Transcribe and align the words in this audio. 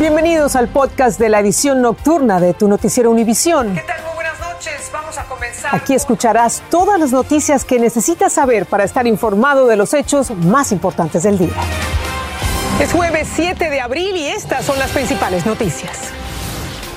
Bienvenidos 0.00 0.56
al 0.56 0.68
podcast 0.68 1.20
de 1.20 1.28
la 1.28 1.40
edición 1.40 1.82
nocturna 1.82 2.40
de 2.40 2.54
tu 2.54 2.68
noticiero 2.68 3.10
Univisión. 3.10 3.74
¿Qué 3.74 3.82
tal? 3.82 4.02
Muy 4.02 4.14
buenas 4.14 4.40
noches. 4.40 4.90
Vamos 4.90 5.18
a 5.18 5.24
comenzar. 5.24 5.74
Aquí 5.74 5.92
escucharás 5.92 6.62
todas 6.70 6.98
las 6.98 7.12
noticias 7.12 7.66
que 7.66 7.78
necesitas 7.78 8.32
saber 8.32 8.64
para 8.64 8.84
estar 8.84 9.06
informado 9.06 9.66
de 9.66 9.76
los 9.76 9.92
hechos 9.92 10.30
más 10.30 10.72
importantes 10.72 11.24
del 11.24 11.36
día. 11.36 11.52
Es 12.80 12.94
jueves 12.94 13.28
7 13.34 13.68
de 13.68 13.78
abril 13.78 14.16
y 14.16 14.28
estas 14.28 14.64
son 14.64 14.78
las 14.78 14.90
principales 14.90 15.44
noticias. 15.44 16.14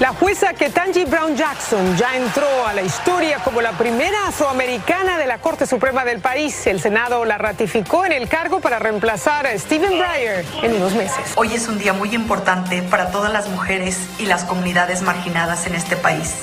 La 0.03 0.11
jueza 0.11 0.53
Ketanji 0.53 1.05
Brown 1.05 1.37
Jackson 1.37 1.95
ya 1.95 2.17
entró 2.17 2.67
a 2.67 2.73
la 2.73 2.81
historia 2.81 3.39
como 3.41 3.61
la 3.61 3.71
primera 3.71 4.27
afroamericana 4.27 5.17
de 5.17 5.25
la 5.25 5.37
Corte 5.37 5.65
Suprema 5.65 6.03
del 6.03 6.19
país. 6.19 6.67
El 6.67 6.81
Senado 6.81 7.23
la 7.23 7.37
ratificó 7.37 8.03
en 8.03 8.11
el 8.11 8.27
cargo 8.27 8.59
para 8.59 8.79
reemplazar 8.79 9.47
a 9.47 9.57
Stephen 9.57 9.97
Breyer 9.97 10.45
en 10.61 10.73
unos 10.73 10.93
meses. 10.93 11.31
Hoy 11.37 11.53
es 11.53 11.69
un 11.69 11.79
día 11.79 11.93
muy 11.93 12.13
importante 12.13 12.81
para 12.81 13.11
todas 13.11 13.31
las 13.31 13.47
mujeres 13.47 13.97
y 14.19 14.25
las 14.25 14.43
comunidades 14.43 15.03
marginadas 15.03 15.67
en 15.67 15.75
este 15.75 15.95
país. 15.95 16.33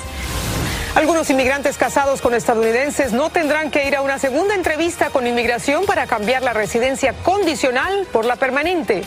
Algunos 0.95 1.29
inmigrantes 1.29 1.77
casados 1.77 2.23
con 2.23 2.33
estadounidenses 2.33 3.13
no 3.13 3.29
tendrán 3.29 3.71
que 3.71 3.87
ir 3.87 3.95
a 3.95 4.01
una 4.01 4.19
segunda 4.19 4.55
entrevista 4.55 5.11
con 5.11 5.27
inmigración 5.27 5.85
para 5.85 6.07
cambiar 6.07 6.43
la 6.43 6.55
residencia 6.55 7.13
condicional 7.13 8.07
por 8.11 8.25
la 8.25 8.37
permanente. 8.37 9.03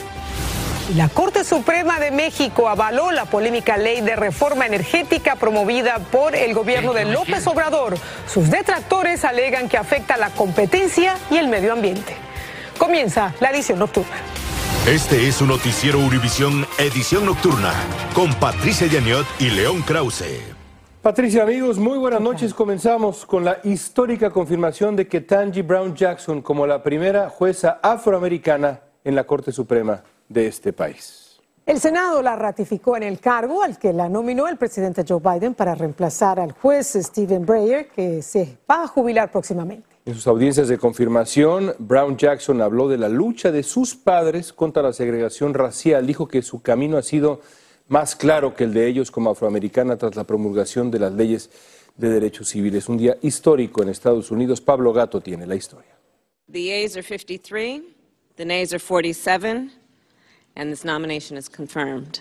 La 0.89 1.07
Corte 1.07 1.45
Suprema 1.45 1.97
de 2.01 2.11
México 2.11 2.67
avaló 2.67 3.09
la 3.11 3.23
polémica 3.23 3.77
ley 3.77 4.01
de 4.01 4.17
reforma 4.17 4.65
energética 4.65 5.37
promovida 5.37 5.99
por 6.11 6.35
el 6.35 6.53
gobierno 6.53 6.91
de 6.91 7.05
López 7.05 7.47
Obrador. 7.47 7.95
Sus 8.27 8.51
detractores 8.51 9.23
alegan 9.23 9.69
que 9.69 9.77
afecta 9.77 10.17
la 10.17 10.29
competencia 10.31 11.15
y 11.31 11.37
el 11.37 11.47
medio 11.47 11.71
ambiente. 11.71 12.15
Comienza 12.77 13.33
la 13.39 13.51
edición 13.51 13.79
nocturna. 13.79 14.11
Este 14.85 15.29
es 15.29 15.39
un 15.39 15.47
noticiero 15.47 15.99
Univisión 15.99 16.67
Edición 16.77 17.25
Nocturna 17.25 17.73
con 18.13 18.33
Patricia 18.33 18.85
Yaniot 18.85 19.25
y 19.39 19.51
León 19.51 19.83
Krause. 19.83 20.41
Patricia, 21.01 21.43
amigos, 21.43 21.79
muy 21.79 21.97
buenas 21.97 22.19
noches. 22.19 22.53
Comenzamos 22.53 23.25
con 23.25 23.45
la 23.45 23.59
histórica 23.63 24.31
confirmación 24.31 24.97
de 24.97 25.07
que 25.07 25.21
Tangi 25.21 25.61
Brown 25.61 25.95
Jackson 25.95 26.41
como 26.41 26.67
la 26.67 26.83
primera 26.83 27.29
jueza 27.29 27.79
afroamericana 27.81 28.81
en 29.05 29.15
la 29.15 29.23
Corte 29.23 29.53
Suprema 29.53 30.03
de 30.33 30.47
este 30.47 30.73
país. 30.73 31.23
El 31.65 31.79
Senado 31.79 32.21
la 32.21 32.35
ratificó 32.35 32.97
en 32.97 33.03
el 33.03 33.21
cargo 33.21 33.63
al 33.63 33.79
que 33.79 33.93
la 33.93 34.09
nominó 34.09 34.49
el 34.49 34.57
presidente 34.57 35.05
Joe 35.07 35.21
Biden 35.21 35.53
para 35.53 35.75
reemplazar 35.75 36.37
al 36.37 36.51
juez 36.51 36.97
Stephen 36.99 37.45
Breyer, 37.45 37.87
que 37.87 38.21
se 38.21 38.57
va 38.69 38.83
a 38.83 38.87
jubilar 38.87 39.31
próximamente. 39.31 39.87
En 40.05 40.13
sus 40.13 40.27
audiencias 40.27 40.67
de 40.67 40.77
confirmación, 40.77 41.73
Brown 41.79 42.17
Jackson 42.17 42.61
habló 42.61 42.89
de 42.89 42.97
la 42.97 43.07
lucha 43.07 43.49
de 43.53 43.63
sus 43.63 43.95
padres 43.95 44.51
contra 44.51 44.83
la 44.83 44.91
segregación 44.91 45.53
racial. 45.53 46.05
Dijo 46.05 46.27
que 46.27 46.41
su 46.41 46.61
camino 46.61 46.97
ha 46.97 47.01
sido 47.01 47.39
más 47.87 48.17
claro 48.17 48.53
que 48.55 48.65
el 48.65 48.73
de 48.73 48.85
ellos 48.87 49.09
como 49.09 49.29
afroamericana 49.29 49.95
tras 49.95 50.17
la 50.17 50.25
promulgación 50.25 50.91
de 50.91 50.99
las 50.99 51.13
leyes 51.13 51.49
de 51.95 52.09
derechos 52.09 52.49
civiles. 52.49 52.89
Un 52.89 52.97
día 52.97 53.15
histórico 53.21 53.81
en 53.81 53.87
Estados 53.87 54.31
Unidos. 54.31 54.59
Pablo 54.59 54.91
Gato 54.91 55.21
tiene 55.21 55.47
la 55.47 55.55
historia. 55.55 55.97
The 56.51 56.61
yeas 56.61 56.97
are 56.97 57.03
53, 57.03 57.83
the 58.35 58.43
nays 58.43 58.73
are 58.73 58.83
47 58.83 59.71
and 60.55 60.71
this 60.71 60.83
nomination 60.85 61.37
is 61.37 61.49
confirmed. 61.49 62.19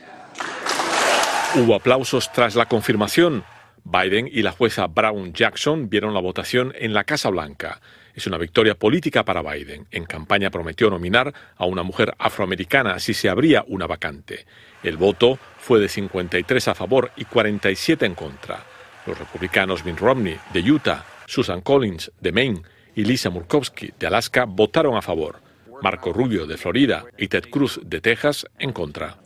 Hubo 1.54 1.74
aplausos 1.74 2.32
tras 2.32 2.54
la 2.54 2.66
confirmación. 2.66 3.44
Biden 3.84 4.28
y 4.30 4.42
la 4.42 4.52
jueza 4.52 4.86
Brown 4.86 5.32
Jackson 5.32 5.90
vieron 5.90 6.14
la 6.14 6.20
votación 6.20 6.72
en 6.78 6.94
la 6.94 7.04
Casa 7.04 7.30
Blanca. 7.30 7.80
Es 8.14 8.26
una 8.26 8.38
victoria 8.38 8.74
política 8.74 9.24
para 9.24 9.42
Biden. 9.42 9.86
En 9.90 10.04
campaña 10.04 10.50
prometió 10.50 10.88
nominar 10.88 11.32
a 11.56 11.66
una 11.66 11.82
mujer 11.82 12.14
afroamericana 12.18 12.98
si 13.00 13.14
se 13.14 13.28
abría 13.28 13.64
una 13.66 13.86
vacante. 13.86 14.46
El 14.82 14.96
voto 14.96 15.38
fue 15.58 15.80
de 15.80 15.88
53 15.88 16.68
a 16.68 16.74
favor 16.74 17.10
y 17.16 17.24
47 17.24 18.06
en 18.06 18.14
contra. 18.14 18.64
Los 19.06 19.18
republicanos 19.18 19.84
Mitt 19.84 19.98
Romney 19.98 20.38
de 20.52 20.70
Utah, 20.70 21.04
Susan 21.26 21.60
Collins 21.60 22.12
de 22.20 22.32
Maine 22.32 22.62
y 22.94 23.04
Lisa 23.04 23.30
Murkowski 23.30 23.92
de 23.98 24.06
Alaska 24.06 24.44
votaron 24.44 24.96
a 24.96 25.02
favor. 25.02 25.40
Marco 25.82 26.12
Rubio 26.12 26.46
de 26.46 26.56
Florida 26.56 27.04
y 27.18 27.28
Ted 27.28 27.44
Cruz 27.50 27.80
de 27.84 28.00
Texas 28.00 28.46
en 28.58 28.72
contra. 28.72 29.16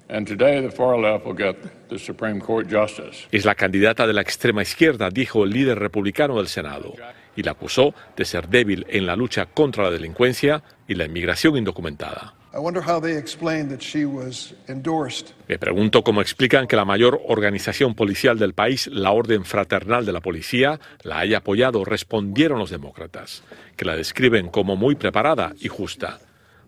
Es 3.31 3.45
la 3.45 3.55
candidata 3.55 4.07
de 4.07 4.15
la 4.15 4.23
extrema 4.23 4.63
izquierda, 4.63 5.11
dijo 5.11 5.45
el 5.45 5.51
líder 5.51 5.79
republicano 5.79 6.37
del 6.39 6.49
Senado, 6.49 6.95
y 7.37 7.43
la 7.43 7.53
acusó 7.53 7.95
de 8.17 8.25
ser 8.25 8.49
débil 8.49 8.87
en 8.89 9.05
la 9.07 9.17
lucha 9.17 9.47
contra 9.47 9.85
la 9.85 9.91
delincuencia 9.91 10.63
y 10.89 10.95
la 10.95 11.05
inmigración 11.05 11.57
indocumentada. 11.59 12.35
Me 15.47 15.59
pregunto 15.59 16.03
cómo 16.03 16.23
explican 16.23 16.67
que 16.67 16.77
la 16.77 16.87
mayor 16.87 17.21
organización 17.27 17.95
policial 17.95 18.39
del 18.39 18.55
país, 18.55 18.87
la 18.87 19.11
Orden 19.11 19.45
Fraternal 19.45 20.07
de 20.07 20.13
la 20.13 20.23
Policía, 20.23 20.81
la 21.03 21.19
haya 21.19 21.39
apoyado, 21.39 21.85
respondieron 21.85 22.59
los 22.59 22.71
demócratas, 22.71 23.43
que 23.77 23.85
la 23.85 23.95
describen 23.95 24.49
como 24.49 24.75
muy 24.75 24.95
preparada 24.95 25.53
y 25.61 25.69
justa. 25.69 26.19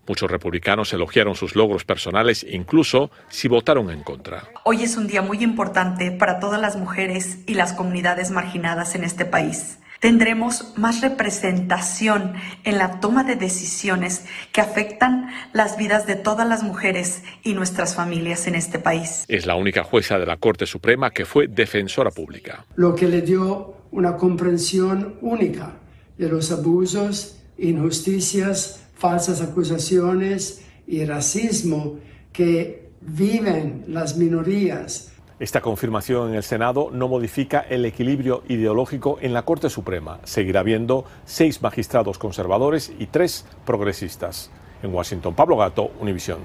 Muchos 0.08 0.30
republicanos 0.30 0.92
elogiaron 0.94 1.34
sus 1.34 1.54
logros 1.54 1.84
personales, 1.84 2.44
incluso 2.48 3.10
si 3.28 3.46
votaron 3.46 3.90
en 3.90 4.02
contra. 4.02 4.48
Hoy 4.64 4.82
es 4.82 4.96
un 4.96 5.06
día 5.06 5.20
muy 5.20 5.42
importante 5.44 6.10
para 6.10 6.40
todas 6.40 6.60
las 6.60 6.76
mujeres 6.76 7.40
y 7.46 7.54
las 7.54 7.74
comunidades 7.74 8.30
marginadas 8.30 8.94
en 8.94 9.04
este 9.04 9.26
país. 9.26 9.78
Tendremos 10.00 10.72
más 10.76 11.02
representación 11.02 12.34
en 12.64 12.78
la 12.78 13.00
toma 13.00 13.24
de 13.24 13.34
decisiones 13.34 14.24
que 14.52 14.60
afectan 14.60 15.28
las 15.52 15.76
vidas 15.76 16.06
de 16.06 16.14
todas 16.14 16.48
las 16.48 16.62
mujeres 16.62 17.22
y 17.42 17.52
nuestras 17.52 17.94
familias 17.96 18.46
en 18.46 18.54
este 18.54 18.78
país. 18.78 19.24
Es 19.28 19.44
la 19.44 19.56
única 19.56 19.82
jueza 19.82 20.18
de 20.18 20.24
la 20.24 20.36
Corte 20.36 20.66
Suprema 20.66 21.10
que 21.10 21.26
fue 21.26 21.48
defensora 21.48 22.10
pública. 22.12 22.64
Lo 22.76 22.94
que 22.94 23.08
le 23.08 23.22
dio 23.22 23.74
una 23.90 24.16
comprensión 24.16 25.16
única 25.20 25.72
de 26.16 26.28
los 26.28 26.52
abusos, 26.52 27.40
injusticias, 27.58 28.87
falsas 28.98 29.40
acusaciones 29.40 30.62
y 30.86 31.04
racismo 31.04 31.98
que 32.32 32.90
viven 33.00 33.84
las 33.86 34.16
minorías. 34.16 35.12
Esta 35.38 35.60
confirmación 35.60 36.30
en 36.30 36.34
el 36.34 36.42
Senado 36.42 36.90
no 36.92 37.06
modifica 37.06 37.60
el 37.60 37.84
equilibrio 37.84 38.42
ideológico 38.48 39.18
en 39.20 39.32
la 39.32 39.42
Corte 39.42 39.70
Suprema. 39.70 40.18
Seguirá 40.24 40.60
habiendo 40.60 41.04
seis 41.24 41.62
magistrados 41.62 42.18
conservadores 42.18 42.92
y 42.98 43.06
tres 43.06 43.46
progresistas. 43.64 44.50
En 44.82 44.92
Washington, 44.92 45.34
Pablo 45.34 45.56
Gato, 45.56 45.92
Univisión. 46.00 46.38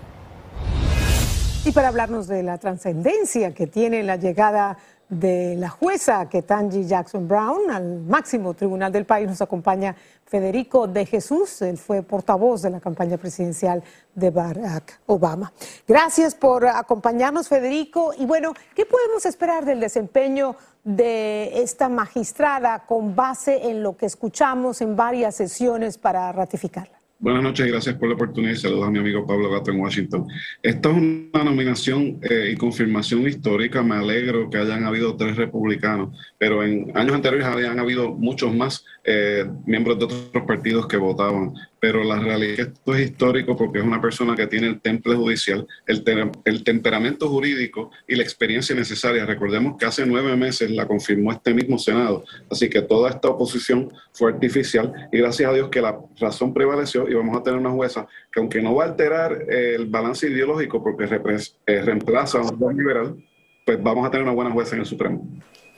Y 1.66 1.72
para 1.72 1.88
hablarnos 1.88 2.28
de 2.28 2.44
la 2.44 2.59
trascendencia 2.59 3.53
que 3.53 3.66
tiene 3.66 4.03
la 4.03 4.18
llegada 4.18 4.78
de 5.13 5.56
la 5.56 5.69
jueza 5.69 6.28
Ketanji 6.28 6.85
Jackson 6.85 7.28
Brown 7.28 7.69
al 7.72 8.01
máximo 8.01 8.53
tribunal 8.53 8.91
del 8.91 9.06
país 9.06 9.28
nos 9.28 9.41
acompaña 9.41 9.96
Federico 10.25 10.88
de 10.88 11.06
Jesús, 11.06 11.62
él 11.62 11.78
fue 11.78 12.01
portavoz 12.01 12.63
de 12.63 12.72
la 12.72 12.79
campaña 12.79 13.18
presidencial 13.18 13.84
de 14.16 14.31
Barack 14.31 15.00
Obama. 15.06 15.53
Gracias 15.88 16.34
por 16.34 16.66
acompañarnos, 16.66 17.47
Federico. 17.47 18.13
Y 18.18 18.25
bueno, 18.25 18.53
¿qué 18.73 18.85
podemos 18.85 19.25
esperar 19.28 19.63
del 19.63 19.79
desempeño 19.79 20.56
de 20.84 21.62
esta 21.62 21.88
magistrada 21.88 22.85
con 22.88 23.16
base 23.16 23.69
en 23.69 23.84
lo 23.84 23.96
que 23.96 24.07
escuchamos 24.07 24.81
en 24.81 24.96
varias 24.96 25.35
sesiones 25.35 26.00
para 26.00 26.31
ratificarla? 26.31 27.03
Buenas 27.23 27.41
noches 27.41 27.66
gracias 27.67 27.95
por 27.95 28.09
la 28.09 28.16
oportunidad 28.16 28.51
y 28.51 28.57
saludos 28.57 28.85
a 28.85 28.91
mi 28.91 29.00
amigo 29.00 29.25
Pablo 29.25 29.50
Gato 29.50 29.72
en 29.72 29.79
Washington. 29.79 30.28
Esta 30.61 30.89
es 30.89 30.97
una 30.97 31.45
nominación 31.45 32.19
eh, 32.22 32.50
y 32.51 32.57
confirmación 32.57 33.25
histórica. 33.25 33.81
Me 33.81 33.95
alegro 33.95 34.50
que 34.50 34.57
hayan 34.57 34.84
habido 34.84 35.16
tres 35.16 35.38
republicanos, 35.38 36.13
pero 36.38 36.66
en 36.66 36.91
años 36.97 37.16
anteriores 37.16 37.47
habían 37.47 37.79
habido 37.79 38.11
muchos 38.11 38.53
más 38.53 38.84
eh, 39.06 39.45
miembros 39.66 40.00
de 40.00 40.03
otros 40.03 40.44
partidos 40.45 40.85
que 40.85 40.97
votaban 40.97 41.53
pero 41.84 42.02
la 42.02 42.18
realidad 42.18 42.70
esto 42.70 42.96
es 42.96 43.10
histórico 43.10 43.58
porque 43.58 43.80
es 43.80 43.84
una 43.84 44.00
persona 44.00 44.38
que 44.38 44.48
tiene 44.48 44.68
el 44.68 44.80
temple 44.80 45.16
judicial, 45.16 45.68
el, 45.86 46.02
el, 46.46 46.64
temperamento 46.64 47.28
jurídico 47.28 47.92
y 48.08 48.16
la 48.16 48.24
experiencia 48.24 48.74
necesaria. 48.74 49.26
Recordemos 49.26 49.76
que 49.78 49.85
hace 49.85 50.06
nueve 50.06 50.34
meses 50.38 50.72
la 50.72 50.88
confirmó 50.88 51.34
este 51.34 51.53
mismo 51.53 51.78
Senado, 51.78 52.24
así 52.50 52.70
que 52.70 52.84
toda 52.84 53.09
esta 53.09 53.28
oposición 53.28 53.91
fue 54.14 54.32
artificial 54.32 54.94
y 55.12 55.18
gracias 55.18 55.50
a 55.50 55.53
Dios 55.53 55.68
que 55.68 55.82
la 55.82 56.00
razón 56.22 56.53
prevaleció 56.53 57.06
y 57.09 57.16
vamos 57.16 57.35
a 57.35 57.44
tener 57.44 57.59
una 57.59 57.72
jueza 57.72 58.08
que 58.32 58.40
aunque 58.40 58.62
no 58.62 58.76
va 58.76 58.86
a 58.86 58.88
alterar 58.88 59.46
el 59.50 59.86
balance 59.88 60.29
ideológico 60.29 60.82
porque 60.82 61.03
eh, 61.03 61.82
reemplaza 61.82 62.38
a 62.38 62.44
un 62.44 62.78
liberal, 62.78 63.22
pues 63.66 63.84
vamos 63.84 64.08
a 64.08 64.09
tener 64.09 64.24
una 64.24 64.34
buena 64.34 64.52
jueza 64.52 64.76
en 64.76 64.84
el 64.84 64.88
Supremo. 64.88 65.28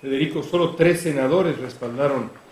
Federico, 0.01 0.43
solo 0.43 0.75
tres 0.75 0.99
senadores 0.99 1.57
respaldaron 1.57 2.44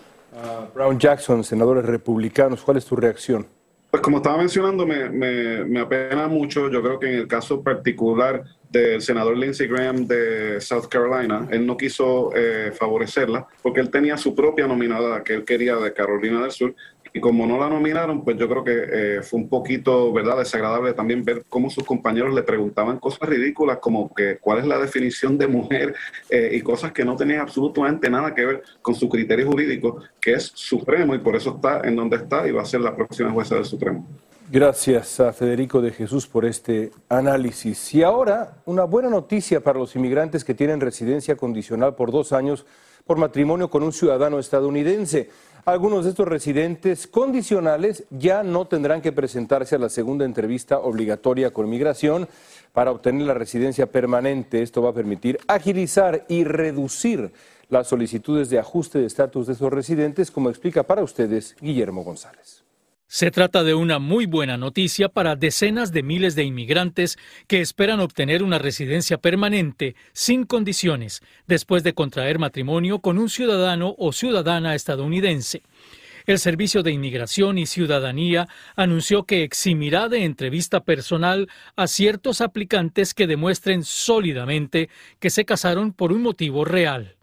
Brown 0.73 0.99
Jackson, 0.99 1.43
senadores 1.43 1.85
republicanos, 1.85 2.61
¿cuál 2.63 2.77
es 2.77 2.85
tu 2.85 2.95
reacción? 2.95 3.45
Pues 3.93 4.01
como 4.01 4.17
estaba 4.17 4.37
mencionando, 4.37 4.87
me, 4.87 5.07
me, 5.07 5.79
apena 5.79 6.27
mucho. 6.27 6.67
Yo 6.67 6.81
creo 6.81 6.99
que 6.99 7.13
en 7.13 7.19
el 7.19 7.27
caso 7.27 7.61
particular 7.61 8.43
del 8.67 8.99
senador 9.03 9.37
Lindsey 9.37 9.67
Graham 9.67 10.07
de 10.07 10.59
South 10.59 10.87
Carolina, 10.89 11.47
él 11.51 11.67
no 11.67 11.77
quiso 11.77 12.31
eh, 12.35 12.71
favorecerla 12.73 13.45
porque 13.61 13.81
él 13.81 13.91
tenía 13.91 14.17
su 14.17 14.33
propia 14.33 14.65
nominada 14.65 15.23
que 15.23 15.35
él 15.35 15.45
quería 15.45 15.75
de 15.75 15.93
Carolina 15.93 16.41
del 16.41 16.49
Sur 16.49 16.73
y 17.13 17.19
como 17.19 17.45
no 17.45 17.59
la 17.59 17.69
nominaron, 17.69 18.23
pues 18.23 18.37
yo 18.37 18.49
creo 18.49 18.63
que 18.63 19.17
eh, 19.17 19.21
fue 19.21 19.39
un 19.41 19.47
poquito, 19.47 20.11
¿verdad?, 20.11 20.39
desagradable 20.39 20.93
también 20.93 21.23
ver 21.23 21.43
cómo 21.47 21.69
sus 21.69 21.83
compañeros 21.83 22.33
le 22.33 22.41
preguntaban 22.41 22.97
cosas 22.97 23.29
ridículas 23.29 23.77
como 23.77 24.11
que 24.13 24.39
cuál 24.39 24.59
es 24.59 24.65
la 24.65 24.79
definición 24.79 25.37
de 25.37 25.47
mujer 25.47 25.93
eh, 26.29 26.49
y 26.53 26.61
cosas 26.61 26.91
que 26.91 27.05
no 27.05 27.15
tenían 27.15 27.41
absolutamente 27.41 28.09
nada 28.09 28.33
que 28.33 28.45
ver 28.45 28.63
con 28.81 28.95
su 28.95 29.07
criterio 29.07 29.45
jurídico, 29.45 30.01
que 30.19 30.33
es 30.33 30.51
supremo 30.55 31.13
y 31.13 31.19
por 31.19 31.35
eso 31.35 31.55
está 31.55 31.81
en 31.87 31.95
donde 31.95 32.17
está 32.17 32.47
y 32.47 32.51
va 32.51 32.63
a 32.63 32.65
ser 32.65 32.81
la 32.81 32.95
próxima 32.95 33.31
jueza 33.31 33.55
del 33.55 33.65
Supremo. 33.65 34.07
Gracias 34.51 35.19
a 35.19 35.33
Federico 35.33 35.81
de 35.81 35.91
Jesús 35.91 36.27
por 36.27 36.45
este 36.45 36.91
análisis. 37.09 37.93
Y 37.93 38.03
ahora, 38.03 38.57
una 38.65 38.83
buena 38.83 39.09
noticia 39.09 39.61
para 39.61 39.79
los 39.79 39.95
inmigrantes 39.95 40.43
que 40.43 40.53
tienen 40.53 40.81
residencia 40.81 41.35
condicional 41.35 41.95
por 41.95 42.11
dos 42.11 42.33
años 42.33 42.65
por 43.05 43.17
matrimonio 43.17 43.69
con 43.69 43.83
un 43.83 43.91
ciudadano 43.91 44.39
estadounidense. 44.39 45.29
Algunos 45.65 46.03
de 46.03 46.09
estos 46.09 46.27
residentes 46.27 47.07
condicionales 47.07 48.03
ya 48.09 48.43
no 48.43 48.65
tendrán 48.65 49.01
que 49.01 49.13
presentarse 49.13 49.75
a 49.75 49.79
la 49.79 49.87
segunda 49.87 50.25
entrevista 50.25 50.79
obligatoria 50.79 51.53
con 51.53 51.69
migración 51.69 52.27
para 52.73 52.91
obtener 52.91 53.25
la 53.27 53.33
residencia 53.33 53.89
permanente. 53.89 54.61
Esto 54.61 54.81
va 54.81 54.89
a 54.89 54.93
permitir 54.93 55.39
agilizar 55.47 56.25
y 56.27 56.43
reducir 56.43 57.31
las 57.69 57.87
solicitudes 57.87 58.49
de 58.49 58.59
ajuste 58.59 58.99
de 58.99 59.05
estatus 59.05 59.47
de 59.47 59.53
esos 59.53 59.71
residentes, 59.71 60.31
como 60.31 60.49
explica 60.49 60.83
para 60.83 61.01
ustedes 61.01 61.55
Guillermo 61.61 62.03
González. 62.03 62.65
Se 63.13 63.29
trata 63.29 63.63
de 63.63 63.75
una 63.75 63.99
muy 63.99 64.25
buena 64.25 64.57
noticia 64.57 65.07
para 65.07 65.35
decenas 65.35 65.91
de 65.91 66.01
miles 66.01 66.33
de 66.33 66.45
inmigrantes 66.45 67.19
que 67.45 67.61
esperan 67.61 67.99
obtener 67.99 68.41
una 68.41 68.57
residencia 68.57 69.19
permanente 69.19 69.95
sin 70.13 70.45
condiciones 70.45 71.21
después 71.45 71.83
de 71.83 71.93
contraer 71.93 72.39
matrimonio 72.39 73.01
con 73.01 73.19
un 73.19 73.29
ciudadano 73.29 73.93
o 73.99 74.13
ciudadana 74.13 74.73
estadounidense. 74.73 75.61
El 76.25 76.39
Servicio 76.39 76.81
de 76.81 76.91
Inmigración 76.91 77.59
y 77.59 77.67
Ciudadanía 77.67 78.47
anunció 78.75 79.25
que 79.25 79.43
eximirá 79.43 80.09
de 80.09 80.23
entrevista 80.23 80.79
personal 80.79 81.49
a 81.75 81.85
ciertos 81.85 82.41
aplicantes 82.41 83.13
que 83.13 83.27
demuestren 83.27 83.83
sólidamente 83.83 84.89
que 85.19 85.29
se 85.29 85.45
casaron 85.45 85.93
por 85.93 86.13
un 86.13 86.23
motivo 86.23 86.65
real 86.65 87.15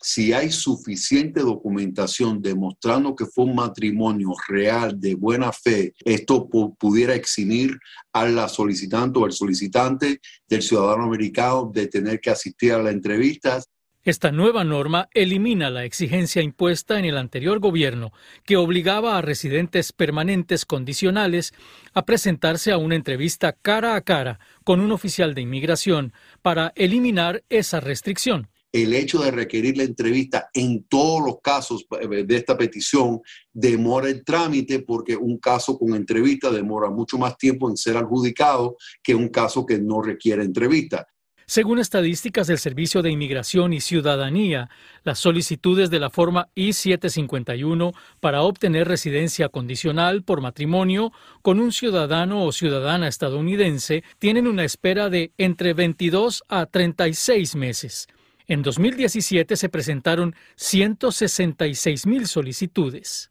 si 0.00 0.32
hay 0.32 0.50
suficiente 0.50 1.40
documentación 1.40 2.40
demostrando 2.40 3.14
que 3.14 3.26
fue 3.26 3.44
un 3.44 3.54
matrimonio 3.54 4.32
real 4.48 4.98
de 5.00 5.14
buena 5.14 5.52
fe, 5.52 5.94
esto 6.04 6.48
pudiera 6.48 7.14
eximir 7.14 7.78
a 8.12 8.26
la 8.26 8.48
solicitante 8.48 9.18
o 9.18 9.24
al 9.24 9.32
solicitante 9.32 10.20
del 10.48 10.62
ciudadano 10.62 11.04
americano 11.04 11.70
de 11.72 11.86
tener 11.86 12.20
que 12.20 12.30
asistir 12.30 12.72
a 12.72 12.82
las 12.82 12.92
entrevistas. 12.92 13.68
Esta 14.06 14.30
nueva 14.30 14.62
norma 14.62 15.08
elimina 15.14 15.68
la 15.68 15.84
exigencia 15.84 16.40
impuesta 16.40 16.96
en 17.00 17.06
el 17.06 17.18
anterior 17.18 17.58
gobierno 17.58 18.12
que 18.44 18.56
obligaba 18.56 19.18
a 19.18 19.22
residentes 19.22 19.92
permanentes 19.92 20.64
condicionales 20.64 21.52
a 21.92 22.04
presentarse 22.04 22.70
a 22.70 22.78
una 22.78 22.94
entrevista 22.94 23.52
cara 23.52 23.96
a 23.96 24.02
cara 24.02 24.38
con 24.62 24.78
un 24.78 24.92
oficial 24.92 25.34
de 25.34 25.40
inmigración 25.40 26.12
para 26.40 26.72
eliminar 26.76 27.42
esa 27.48 27.80
restricción 27.80 28.48
el 28.72 28.92
hecho 28.94 29.20
de 29.20 29.30
requerir 29.30 29.76
la 29.76 29.84
entrevista 29.84 30.50
en 30.52 30.84
todos 30.84 31.24
los 31.24 31.40
casos 31.42 31.86
eh, 32.00 32.24
de 32.24 32.36
esta 32.36 32.56
petición 32.56 33.20
demora 33.52 34.08
el 34.08 34.24
trámite 34.24 34.80
porque 34.80 35.16
un 35.16 35.38
caso 35.38 35.78
con 35.78 35.94
entrevista 35.94 36.50
demora 36.50 36.90
mucho 36.90 37.18
más 37.18 37.36
tiempo 37.36 37.68
en 37.68 37.76
ser 37.76 37.96
adjudicado 37.96 38.76
que 39.02 39.14
un 39.14 39.28
caso 39.28 39.64
que 39.64 39.78
no 39.78 40.02
requiere 40.02 40.42
entrevista. 40.42 41.06
Según 41.48 41.78
estadísticas 41.78 42.48
del 42.48 42.58
Servicio 42.58 43.02
de 43.02 43.12
Inmigración 43.12 43.72
y 43.72 43.80
Ciudadanía, 43.80 44.68
las 45.04 45.20
solicitudes 45.20 45.90
de 45.90 46.00
la 46.00 46.10
forma 46.10 46.48
I-751 46.56 47.94
para 48.18 48.42
obtener 48.42 48.88
residencia 48.88 49.48
condicional 49.48 50.24
por 50.24 50.40
matrimonio 50.40 51.12
con 51.42 51.60
un 51.60 51.70
ciudadano 51.70 52.44
o 52.44 52.50
ciudadana 52.50 53.06
estadounidense 53.06 54.02
tienen 54.18 54.48
una 54.48 54.64
espera 54.64 55.08
de 55.08 55.30
entre 55.38 55.72
22 55.72 56.42
a 56.48 56.66
36 56.66 57.54
meses. 57.54 58.08
En 58.48 58.62
2017 58.62 59.56
se 59.56 59.68
presentaron 59.68 60.36
166 60.54 62.06
mil 62.06 62.28
solicitudes. 62.28 63.30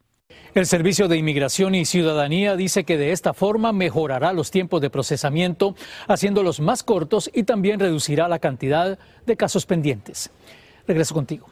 El 0.54 0.66
Servicio 0.66 1.08
de 1.08 1.16
Inmigración 1.16 1.74
y 1.74 1.86
Ciudadanía 1.86 2.54
dice 2.54 2.84
que 2.84 2.98
de 2.98 3.12
esta 3.12 3.32
forma 3.32 3.72
mejorará 3.72 4.34
los 4.34 4.50
tiempos 4.50 4.82
de 4.82 4.90
procesamiento, 4.90 5.74
haciéndolos 6.06 6.60
más 6.60 6.82
cortos 6.82 7.30
y 7.32 7.44
también 7.44 7.80
reducirá 7.80 8.28
la 8.28 8.40
cantidad 8.40 8.98
de 9.24 9.36
casos 9.36 9.64
pendientes. 9.64 10.30
Regreso 10.86 11.14
contigo. 11.14 11.46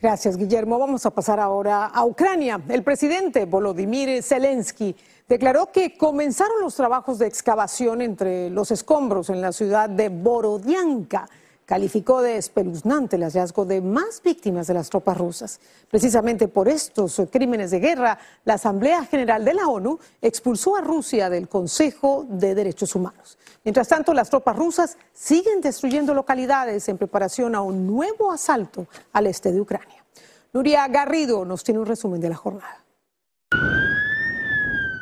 Gracias, 0.00 0.38
Guillermo. 0.38 0.78
Vamos 0.78 1.04
a 1.04 1.10
pasar 1.10 1.38
ahora 1.38 1.84
a 1.84 2.04
Ucrania. 2.06 2.62
El 2.70 2.82
presidente 2.82 3.44
Volodymyr 3.44 4.22
Zelensky 4.22 4.96
declaró 5.28 5.70
que 5.70 5.98
comenzaron 5.98 6.62
los 6.62 6.74
trabajos 6.74 7.18
de 7.18 7.26
excavación 7.26 8.00
entre 8.00 8.48
los 8.48 8.70
escombros 8.70 9.28
en 9.28 9.42
la 9.42 9.52
ciudad 9.52 9.90
de 9.90 10.08
Borodianka 10.08 11.28
calificó 11.70 12.20
de 12.20 12.36
espeluznante 12.36 13.14
el 13.14 13.22
hallazgo 13.22 13.64
de 13.64 13.80
más 13.80 14.22
víctimas 14.24 14.66
de 14.66 14.74
las 14.74 14.90
tropas 14.90 15.16
rusas. 15.16 15.60
Precisamente 15.88 16.48
por 16.48 16.66
estos 16.66 17.22
crímenes 17.30 17.70
de 17.70 17.78
guerra, 17.78 18.18
la 18.44 18.54
Asamblea 18.54 19.04
General 19.04 19.44
de 19.44 19.54
la 19.54 19.68
ONU 19.68 20.00
expulsó 20.20 20.74
a 20.74 20.80
Rusia 20.80 21.30
del 21.30 21.48
Consejo 21.48 22.26
de 22.28 22.56
Derechos 22.56 22.96
Humanos. 22.96 23.38
Mientras 23.62 23.86
tanto, 23.86 24.12
las 24.14 24.30
tropas 24.30 24.56
rusas 24.56 24.98
siguen 25.12 25.60
destruyendo 25.60 26.12
localidades 26.12 26.88
en 26.88 26.98
preparación 26.98 27.54
a 27.54 27.62
un 27.62 27.86
nuevo 27.86 28.32
asalto 28.32 28.88
al 29.12 29.28
este 29.28 29.52
de 29.52 29.60
Ucrania. 29.60 30.04
Nuria 30.52 30.88
Garrido 30.88 31.44
nos 31.44 31.62
tiene 31.62 31.78
un 31.78 31.86
resumen 31.86 32.20
de 32.20 32.30
la 32.30 32.36
jornada. 32.36 32.79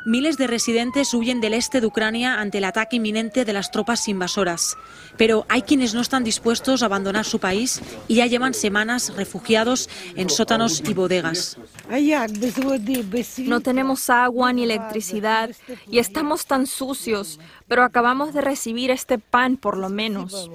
Miles 0.08 0.38
de 0.38 0.46
residentes 0.46 1.12
huyen 1.12 1.42
del 1.42 1.52
este 1.52 1.82
de 1.82 1.86
Ucrania 1.86 2.40
ante 2.40 2.56
el 2.56 2.64
ataque 2.64 2.96
inminente 2.96 3.44
de 3.44 3.52
las 3.52 3.70
tropas 3.70 4.08
invasoras. 4.08 4.78
Pero 5.18 5.44
hay 5.50 5.60
quienes 5.60 5.92
no 5.92 6.00
están 6.00 6.24
dispuestos 6.24 6.82
a 6.82 6.86
abandonar 6.86 7.26
su 7.26 7.38
país 7.40 7.82
y 8.08 8.14
ya 8.14 8.24
llevan 8.24 8.54
semanas 8.54 9.12
refugiados 9.14 9.90
en 10.16 10.30
sótanos 10.30 10.82
y 10.88 10.94
bodegas. 10.94 11.58
No 13.36 13.60
tenemos 13.60 14.08
agua 14.08 14.50
ni 14.54 14.64
electricidad 14.64 15.50
y 15.90 15.98
estamos 15.98 16.46
tan 16.46 16.66
sucios 16.66 17.38
pero 17.68 17.84
acabamos 17.84 18.34
de 18.34 18.40
recibir 18.40 18.90
este 18.90 19.18
pan 19.18 19.56
por 19.56 19.76
lo 19.76 19.88
menos. 19.88 20.50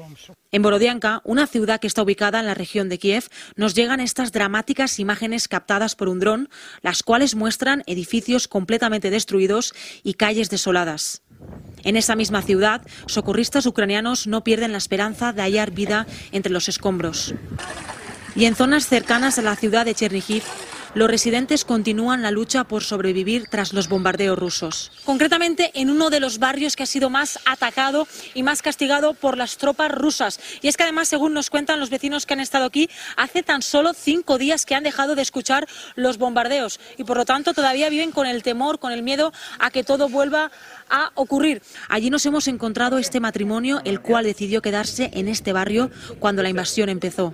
En 0.51 0.61
Borodianka, 0.61 1.21
una 1.23 1.47
ciudad 1.47 1.79
que 1.79 1.87
está 1.87 2.01
ubicada 2.01 2.39
en 2.39 2.45
la 2.45 2.53
región 2.53 2.89
de 2.89 2.99
Kiev, 2.99 3.29
nos 3.55 3.75
llegan 3.75 3.99
estas 3.99 4.31
dramáticas 4.31 4.99
imágenes 4.99 5.47
captadas 5.47 5.95
por 5.95 6.09
un 6.09 6.19
dron, 6.19 6.49
las 6.81 7.03
cuales 7.03 7.35
muestran 7.35 7.83
edificios 7.85 8.47
completamente 8.47 9.09
destruidos 9.09 9.73
y 10.03 10.15
calles 10.15 10.49
desoladas. 10.49 11.21
En 11.83 11.97
esa 11.97 12.15
misma 12.15 12.41
ciudad, 12.41 12.81
socorristas 13.07 13.65
ucranianos 13.65 14.27
no 14.27 14.43
pierden 14.43 14.71
la 14.71 14.77
esperanza 14.77 15.33
de 15.33 15.41
hallar 15.41 15.71
vida 15.71 16.07
entre 16.31 16.51
los 16.51 16.69
escombros. 16.69 17.35
Y 18.35 18.45
en 18.45 18.55
zonas 18.55 18.87
cercanas 18.87 19.37
a 19.37 19.43
la 19.43 19.55
ciudad 19.55 19.85
de 19.85 19.93
Chernihiv, 19.93 20.43
los 20.93 21.09
residentes 21.09 21.65
continúan 21.65 22.21
la 22.21 22.31
lucha 22.31 22.63
por 22.63 22.83
sobrevivir 22.83 23.47
tras 23.49 23.73
los 23.73 23.89
bombardeos 23.89 24.37
rusos. 24.37 24.91
Concretamente 25.05 25.71
en 25.73 25.89
uno 25.89 26.09
de 26.09 26.19
los 26.19 26.39
barrios 26.39 26.75
que 26.75 26.83
ha 26.83 26.87
sido 26.87 27.09
más 27.09 27.39
atacado 27.45 28.07
y 28.33 28.43
más 28.43 28.61
castigado 28.61 29.13
por 29.13 29.37
las 29.37 29.57
tropas 29.57 29.91
rusas. 29.91 30.39
Y 30.61 30.67
es 30.67 30.77
que 30.77 30.83
además, 30.83 31.07
según 31.07 31.33
nos 31.33 31.49
cuentan 31.49 31.79
los 31.79 31.89
vecinos 31.89 32.25
que 32.25 32.33
han 32.33 32.39
estado 32.39 32.65
aquí, 32.65 32.89
hace 33.17 33.43
tan 33.43 33.61
solo 33.61 33.93
cinco 33.93 34.37
días 34.37 34.65
que 34.65 34.75
han 34.75 34.83
dejado 34.83 35.15
de 35.15 35.21
escuchar 35.21 35.67
los 35.95 36.17
bombardeos 36.17 36.79
y 36.97 37.03
por 37.03 37.17
lo 37.17 37.25
tanto 37.25 37.53
todavía 37.53 37.89
viven 37.89 38.11
con 38.11 38.27
el 38.27 38.43
temor, 38.43 38.79
con 38.79 38.91
el 38.91 39.03
miedo 39.03 39.33
a 39.59 39.71
que 39.71 39.83
todo 39.83 40.09
vuelva 40.09 40.51
a 40.89 41.11
ocurrir. 41.15 41.61
Allí 41.89 42.09
nos 42.09 42.25
hemos 42.25 42.47
encontrado 42.47 42.97
este 42.97 43.19
matrimonio, 43.19 43.81
el 43.83 44.01
cual 44.01 44.25
decidió 44.25 44.61
quedarse 44.61 45.09
en 45.13 45.27
este 45.27 45.53
barrio 45.53 45.89
cuando 46.19 46.43
la 46.43 46.49
invasión 46.49 46.89
empezó. 46.89 47.33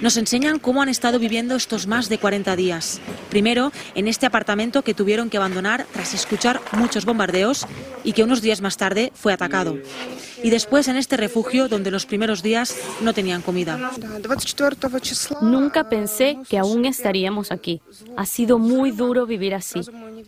Nos 0.00 0.16
enseñan 0.16 0.58
cómo 0.58 0.82
han 0.82 0.88
estado 0.88 1.18
viviendo 1.18 1.56
estos 1.56 1.86
más 1.86 2.08
de 2.08 2.18
40 2.18 2.56
días. 2.56 3.00
Primero, 3.30 3.72
en 3.94 4.08
este 4.08 4.26
apartamento 4.26 4.82
que 4.82 4.94
tuvieron 4.94 5.30
que 5.30 5.36
abandonar 5.36 5.86
tras 5.92 6.14
escuchar 6.14 6.60
muchos 6.72 7.04
bombardeos 7.04 7.66
y 8.04 8.12
que 8.12 8.22
unos 8.22 8.42
días 8.42 8.60
más 8.60 8.76
tarde 8.76 9.12
fue 9.14 9.32
atacado. 9.32 9.78
Y 10.42 10.50
después 10.50 10.88
en 10.88 10.96
este 10.96 11.16
refugio 11.16 11.68
donde 11.68 11.90
los 11.90 12.06
primeros 12.06 12.42
días 12.42 12.76
no 13.00 13.12
tenían 13.12 13.42
comida. 13.42 13.90
Nunca 15.40 15.88
pensé 15.88 16.38
que 16.48 16.58
aún 16.58 16.84
estaríamos 16.84 17.52
aquí. 17.52 17.80
Ha 18.16 18.26
sido 18.26 18.58
muy 18.58 18.90
duro 18.90 19.26
vivir 19.26 19.54
así, 19.54 19.80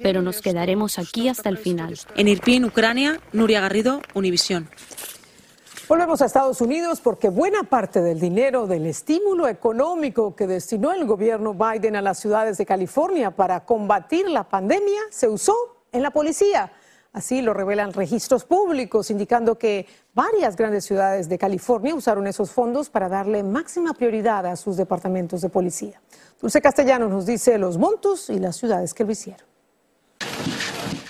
pero 0.03 0.23
nos 0.23 0.41
quedaremos 0.41 0.99
aquí 0.99 1.29
hasta 1.29 1.49
el 1.49 1.59
final. 1.59 1.99
En 2.17 2.29
Irpin, 2.29 2.65
Ucrania, 2.65 3.21
Nuria 3.33 3.61
Garrido, 3.61 4.03
Univisión. 4.15 4.69
Volvemos 5.89 6.21
a 6.21 6.27
Estados 6.27 6.61
Unidos 6.61 7.01
porque 7.01 7.31
buena 7.31 7.63
parte 7.63 8.03
del 8.03 8.21
dinero 8.21 8.67
del 8.67 8.85
estímulo 8.85 9.49
económico 9.49 10.37
que 10.37 10.47
destinó 10.47 10.93
el 10.93 11.07
gobierno 11.07 11.55
Biden 11.55 11.97
a 11.97 12.03
las 12.03 12.19
ciudades 12.19 12.59
de 12.59 12.67
California 12.67 13.31
para 13.31 13.65
combatir 13.65 14.29
la 14.29 14.45
pandemia 14.45 15.01
se 15.09 15.29
usó 15.29 15.55
en 15.91 16.03
la 16.03 16.11
policía. 16.11 16.71
Así 17.15 17.41
lo 17.41 17.55
revelan 17.55 17.95
registros 17.95 18.45
públicos, 18.45 19.11
indicando 19.11 19.57
que 19.57 19.87
varias 20.13 20.57
grandes 20.57 20.85
ciudades 20.85 21.27
de 21.27 21.39
California 21.39 21.95
usaron 21.95 22.27
esos 22.27 22.51
fondos 22.51 22.91
para 22.91 23.09
darle 23.09 23.43
máxima 23.43 23.95
prioridad 23.95 24.45
a 24.45 24.57
sus 24.57 24.77
departamentos 24.77 25.41
de 25.41 25.49
policía. 25.49 26.03
Dulce 26.39 26.61
Castellano 26.61 27.09
nos 27.09 27.25
dice 27.25 27.57
los 27.57 27.79
montos 27.79 28.29
y 28.29 28.39
las 28.39 28.57
ciudades 28.57 28.93
que 28.93 29.05
lo 29.05 29.13
hicieron. 29.13 29.48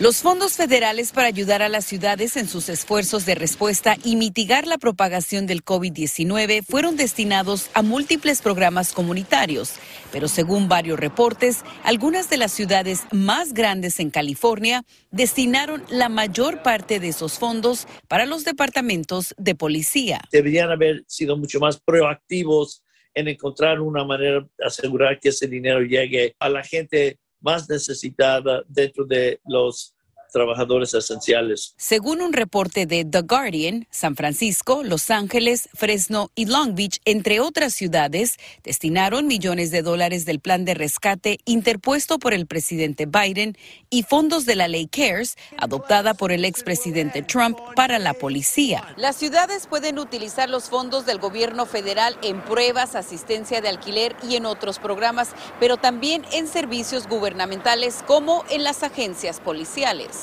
Los 0.01 0.19
fondos 0.19 0.53
federales 0.53 1.11
para 1.11 1.27
ayudar 1.27 1.61
a 1.61 1.69
las 1.69 1.85
ciudades 1.85 2.37
en 2.37 2.47
sus 2.47 2.69
esfuerzos 2.69 3.27
de 3.27 3.35
respuesta 3.35 3.97
y 4.05 4.15
mitigar 4.15 4.65
la 4.65 4.79
propagación 4.79 5.49
del 5.49 5.65
COVID-19 5.65 6.63
fueron 6.63 6.97
destinados 6.97 7.69
a 7.75 7.83
múltiples 7.83 8.41
programas 8.41 8.93
comunitarios, 8.93 9.75
pero 10.13 10.29
según 10.29 10.69
varios 10.69 11.01
reportes, 11.01 11.65
algunas 11.83 12.31
de 12.31 12.37
las 12.37 12.53
ciudades 12.53 13.07
más 13.11 13.55
grandes 13.55 13.99
en 13.99 14.11
California 14.11 14.85
destinaron 15.11 15.83
la 15.91 16.09
mayor 16.09 16.63
parte 16.63 17.01
de 17.01 17.09
esos 17.09 17.37
fondos 17.41 17.89
para 18.07 18.25
los 18.25 18.45
departamentos 18.45 19.35
de 19.37 19.57
policía. 19.57 20.21
Deberían 20.31 20.71
haber 20.71 21.03
sido 21.09 21.37
mucho 21.37 21.59
más 21.59 21.81
proactivos 21.81 22.85
en 23.15 23.27
encontrar 23.27 23.81
una 23.81 24.05
manera 24.05 24.43
de 24.43 24.65
asegurar 24.65 25.19
que 25.19 25.31
ese 25.31 25.49
dinero 25.49 25.81
llegue 25.81 26.37
a 26.39 26.49
la 26.49 26.63
gente 26.63 27.19
más 27.41 27.69
necesitada 27.69 28.63
dentro 28.69 29.05
de 29.05 29.41
los 29.47 29.95
trabajadores 30.33 30.95
esenciales. 30.95 31.75
Según 31.77 32.21
un 32.21 32.33
reporte 32.33 32.87
de 32.87 33.05
The 33.05 33.23
Guardian, 33.23 33.87
San 33.91 34.17
Francisco, 34.17 34.83
Los 34.83 35.11
Ángeles, 35.11 35.69
Fresno 35.75 36.31
y 36.35 36.47
Long 36.47 36.75
Beach, 36.75 37.01
entre 37.05 37.41
otras 37.41 37.75
ciudades, 37.75 38.37
destinaron 38.63 39.27
millones 39.27 39.71
de 39.71 39.83
dólares 39.83 40.25
del 40.25 40.41
plan 40.41 40.65
de 40.65 40.75
rescate 40.75 41.39
interpuesto 41.45 42.19
por 42.19 42.35
el 42.35 42.47
presidente 42.47 43.07
Biden 43.07 43.57
y 43.91 44.03
fondos 44.03 44.45
de 44.45 44.57
la 44.57 44.69
ley 44.69 44.87
CARES, 44.87 45.37
adoptada 45.57 46.15
por 46.15 46.33
el 46.33 46.45
expresidente 46.45 47.23
Trump 47.23 47.59
para 47.75 47.99
la 47.99 48.15
policía. 48.15 48.85
Las 48.97 49.17
ciudades 49.17 49.67
pueden 49.67 49.99
utilizar 49.99 50.49
los 50.49 50.65
fondos 50.65 51.07
del 51.07 51.19
gobierno 51.19 51.67
federal 51.67 52.19
en 52.23 52.41
pruebas, 52.43 52.95
asistencia 52.95 53.61
de 53.61 53.69
alquiler 53.69 54.17
y 54.29 54.37
en 54.37 54.47
otros 54.47 54.79
programas, 54.79 55.31
pero 55.61 55.77
también 55.77 56.25
en 56.33 56.47
servicios 56.49 57.09
gubernamentales 57.09 58.03
como 58.07 58.45
en 58.51 58.65
las 58.65 58.83
agencias 58.83 59.41
policiales 59.41 60.18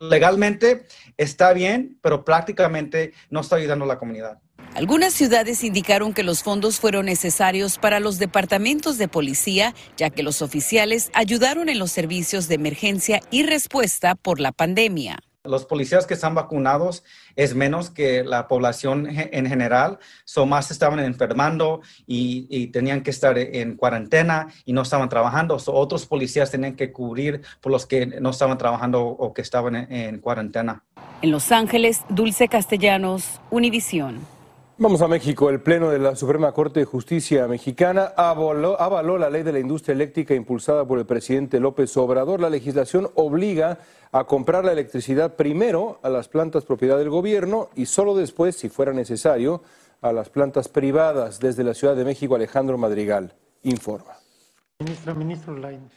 legalmente 0.00 0.86
está 1.16 1.52
bien, 1.52 1.98
pero 2.02 2.24
prácticamente 2.24 3.12
no 3.30 3.40
está 3.40 3.56
ayudando 3.56 3.84
a 3.84 3.88
la 3.88 3.98
comunidad. 3.98 4.38
Algunas 4.74 5.14
ciudades 5.14 5.64
indicaron 5.64 6.12
que 6.12 6.22
los 6.22 6.42
fondos 6.42 6.78
fueron 6.78 7.06
necesarios 7.06 7.78
para 7.78 8.00
los 8.00 8.18
departamentos 8.18 8.98
de 8.98 9.08
policía, 9.08 9.74
ya 9.96 10.10
que 10.10 10.22
los 10.22 10.42
oficiales 10.42 11.10
ayudaron 11.14 11.68
en 11.68 11.78
los 11.78 11.90
servicios 11.90 12.48
de 12.48 12.56
emergencia 12.56 13.20
y 13.30 13.44
respuesta 13.44 14.14
por 14.14 14.40
la 14.40 14.52
pandemia 14.52 15.18
los 15.48 15.64
policías 15.64 16.06
que 16.06 16.14
están 16.14 16.34
vacunados 16.34 17.02
es 17.36 17.54
menos 17.54 17.90
que 17.90 18.22
la 18.24 18.48
población 18.48 19.08
en 19.08 19.46
general, 19.46 19.98
son 20.24 20.48
más 20.48 20.70
estaban 20.70 21.00
enfermando 21.00 21.80
y, 22.06 22.68
tenían 22.68 23.02
que 23.02 23.10
estar 23.10 23.38
en 23.38 23.76
cuarentena 23.76 24.48
y 24.64 24.72
no 24.72 24.82
estaban 24.82 25.08
trabajando. 25.08 25.56
otros 25.66 26.06
policías 26.06 26.50
tenían 26.50 26.76
que 26.76 26.92
cubrir 26.92 27.42
por 27.60 27.72
los 27.72 27.86
que 27.86 28.06
no 28.06 28.30
estaban 28.30 28.58
trabajando 28.58 29.04
o 29.04 29.32
que 29.32 29.42
estaban 29.42 29.74
en, 29.74 30.18
cuarentena. 30.20 30.84
En 31.22 31.30
Los 31.30 31.50
Ángeles, 31.50 32.02
Dulce 32.08 32.48
Castellanos, 32.48 33.40
Univisión. 33.50 34.37
Vamos 34.80 35.02
a 35.02 35.08
México. 35.08 35.50
El 35.50 35.60
Pleno 35.60 35.90
de 35.90 35.98
la 35.98 36.14
Suprema 36.14 36.52
Corte 36.52 36.78
de 36.78 36.86
Justicia 36.86 37.48
mexicana 37.48 38.12
avaló, 38.16 38.80
avaló, 38.80 39.18
la 39.18 39.28
ley 39.28 39.42
de 39.42 39.50
la 39.50 39.58
industria 39.58 39.92
eléctrica 39.92 40.34
impulsada 40.36 40.86
por 40.86 41.00
el 41.00 41.04
presidente 41.04 41.58
López 41.58 41.96
Obrador. 41.96 42.38
La 42.38 42.48
legislación 42.48 43.10
obliga 43.16 43.80
a 44.12 44.22
comprar 44.22 44.64
la 44.64 44.70
electricidad 44.70 45.34
primero 45.34 45.98
a 46.04 46.08
las 46.08 46.28
plantas 46.28 46.64
propiedad 46.64 46.96
del 46.96 47.10
gobierno 47.10 47.70
y 47.74 47.86
solo 47.86 48.14
después, 48.14 48.54
si 48.54 48.68
fuera 48.68 48.92
necesario, 48.92 49.62
a 50.00 50.12
las 50.12 50.30
plantas 50.30 50.68
privadas. 50.68 51.40
Desde 51.40 51.64
la 51.64 51.74
Ciudad 51.74 51.96
de 51.96 52.04
México, 52.04 52.36
Alejandro 52.36 52.78
Madrigal 52.78 53.34
informa. 53.64 54.27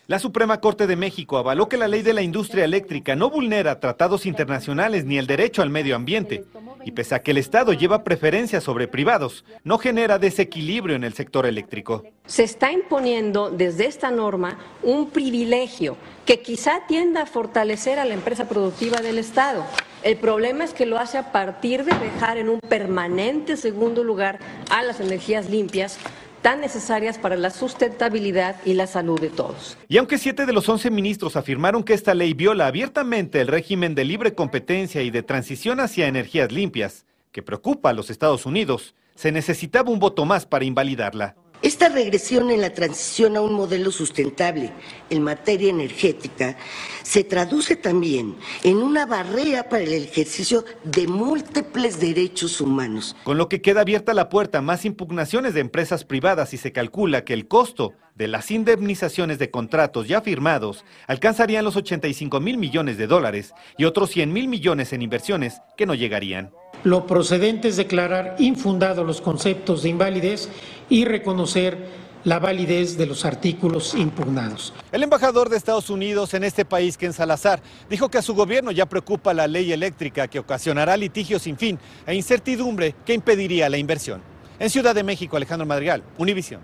La 0.07 0.17
Suprema 0.17 0.59
Corte 0.59 0.88
de 0.88 0.95
México 0.95 1.38
avaló 1.38 1.69
que 1.69 1.77
la 1.77 1.88
ley 1.88 2.01
de 2.01 2.15
la 2.15 2.23
industria 2.23 2.65
eléctrica 2.65 3.15
no 3.15 3.29
vulnera 3.29 3.79
tratados 3.79 4.25
internacionales 4.25 5.05
ni 5.05 5.19
el 5.19 5.27
derecho 5.27 5.61
al 5.61 5.69
medio 5.69 5.95
ambiente, 5.95 6.45
y 6.83 6.91
pese 6.91 7.13
a 7.13 7.21
que 7.21 7.29
el 7.29 7.38
Estado 7.38 7.73
lleva 7.73 8.03
preferencia 8.03 8.59
sobre 8.59 8.88
privados, 8.88 9.45
no 9.63 9.77
genera 9.77 10.17
desequilibrio 10.17 10.95
en 10.95 11.03
el 11.03 11.13
sector 11.13 11.45
eléctrico. 11.45 12.05
Se 12.25 12.41
está 12.41 12.71
imponiendo 12.71 13.51
desde 13.51 13.85
esta 13.85 14.09
norma 14.09 14.57
un 14.81 15.11
privilegio 15.11 15.95
que 16.25 16.41
quizá 16.41 16.88
tienda 16.88 17.21
a 17.21 17.25
fortalecer 17.27 18.00
a 18.00 18.05
la 18.05 18.15
empresa 18.15 18.50
productiva 18.50 19.01
del 19.01 19.19
Estado. 19.19 19.63
El 20.01 20.17
problema 20.17 20.63
es 20.63 20.73
que 20.73 20.88
lo 20.88 20.97
hace 20.97 21.19
a 21.19 21.31
partir 21.31 21.85
de 21.85 21.93
dejar 22.00 22.39
en 22.39 22.50
un 22.50 22.59
permanente 22.59 23.57
segundo 23.57 24.03
lugar 24.03 24.39
a 24.71 24.81
las 24.81 25.00
energías 25.00 25.51
limpias 25.51 26.00
tan 26.41 26.62
necesarias 26.62 27.17
para 27.17 27.36
la 27.36 27.50
sustentabilidad 27.50 28.55
y 28.65 28.74
la 28.74 28.88
salud 28.88 29.19
de 29.19 29.29
todos. 29.29 29.77
Y 29.88 29.98
aunque 29.98 30.17
siete 30.17 30.45
de 30.45 30.53
los 30.53 30.67
once 30.69 30.89
ministros 30.89 31.36
afirmaron 31.36 31.83
que 31.83 31.93
esta 31.93 32.13
ley 32.13 32.33
viola 32.33 32.67
abiertamente 32.67 33.41
el 33.41 33.48
régimen 33.48 33.95
de 33.95 34.05
libre 34.05 34.33
competencia 34.33 35.01
y 35.01 35.12
de 35.12 35.24
transición 35.24 35.79
hacia 35.79 36.07
energías 36.07 36.51
limpias, 36.51 37.05
que 37.31 37.41
preocupa 37.41 37.89
a 37.89 37.93
los 37.93 38.10
Estados 38.10 38.45
Unidos, 38.45 38.95
se 39.15 39.31
necesitaba 39.31 39.91
un 39.91 40.00
voto 40.00 40.25
más 40.25 40.45
para 40.45 40.65
invalidarla. 40.65 41.36
Esta 41.62 41.89
regresión 41.89 42.50
en 42.50 42.60
la 42.60 42.74
transición 42.74 43.38
a 43.38 43.41
un 43.41 43.53
modelo 43.53 43.91
sustentable 43.91 44.72
en 45.12 45.22
materia 45.22 45.70
energética 45.70 46.58
se 47.03 47.24
traduce 47.24 47.75
también 47.75 48.36
en 48.63 48.77
una 48.77 49.06
barrera 49.06 49.70
para 49.70 49.84
el 49.84 49.94
ejercicio 49.94 50.65
de 50.84 51.08
múltiples 51.08 52.00
derechos 52.00 52.62
humanos. 52.62 53.15
Con 53.24 53.38
lo 53.38 53.48
que 53.48 53.62
queda 53.62 53.82
abierta 53.82 54.15
la 54.15 54.30
puerta 54.30 54.58
a 54.58 54.62
más 54.63 54.86
impugnaciones 54.86 55.53
de 55.53 55.60
empresas 55.60 56.03
privadas 56.03 56.56
y 56.56 56.58
se 56.58 56.72
calcula 56.72 57.25
que 57.25 57.34
el 57.34 57.48
costo 57.48 57.94
de 58.15 58.27
las 58.27 58.50
indemnizaciones 58.50 59.38
de 59.38 59.51
contratos 59.51 60.08
ya 60.08 60.22
firmados 60.22 60.84
alcanzarían 61.06 61.63
los 61.63 61.75
85 61.75 62.39
mil 62.39 62.58
millones 62.58 62.98
de 62.98 63.06
dólares 63.06 63.53
y 63.77 63.86
otros 63.86 64.10
100 64.10 64.34
mil 64.34 64.48
millones 64.48 64.94
en 64.94 65.03
inversiones 65.03 65.62
que 65.77 65.86
no 65.86 65.94
llegarían. 65.94 66.51
Lo 66.84 67.06
procedente 67.06 67.68
es 67.68 67.77
declarar 67.77 68.36
infundados 68.39 69.06
los 69.06 69.22
conceptos 69.22 69.84
de 69.84 69.89
invalidez 69.89 70.50
y 70.91 71.05
reconocer 71.05 71.77
la 72.25 72.38
validez 72.38 72.98
de 72.98 73.05
los 73.05 73.24
artículos 73.24 73.95
impugnados. 73.95 74.74
El 74.91 75.01
embajador 75.01 75.50
de 75.50 75.55
Estados 75.55 75.89
Unidos 75.89 76.33
en 76.33 76.43
este 76.43 76.65
país, 76.65 76.98
Ken 76.98 77.13
Salazar, 77.13 77.62
dijo 77.89 78.10
que 78.10 78.17
a 78.17 78.21
su 78.21 78.36
gobierno 78.36 78.71
ya 78.71 78.86
preocupa 78.86 79.33
la 79.33 79.48
ley 79.48 79.71
eléctrica 79.71 80.27
que 80.27 80.38
ocasionará 80.38 80.98
litigios 80.98 81.43
sin 81.43 81.57
fin 81.57 81.79
e 82.05 82.13
incertidumbre 82.13 82.93
que 83.05 83.13
impediría 83.13 83.69
la 83.69 83.77
inversión. 83.77 84.21
En 84.60 84.69
Ciudad 84.69 84.93
de 84.93 85.03
México, 85.03 85.38
Alejandro 85.38 85.65
Madrigal, 85.65 86.03
Univisión. 86.17 86.60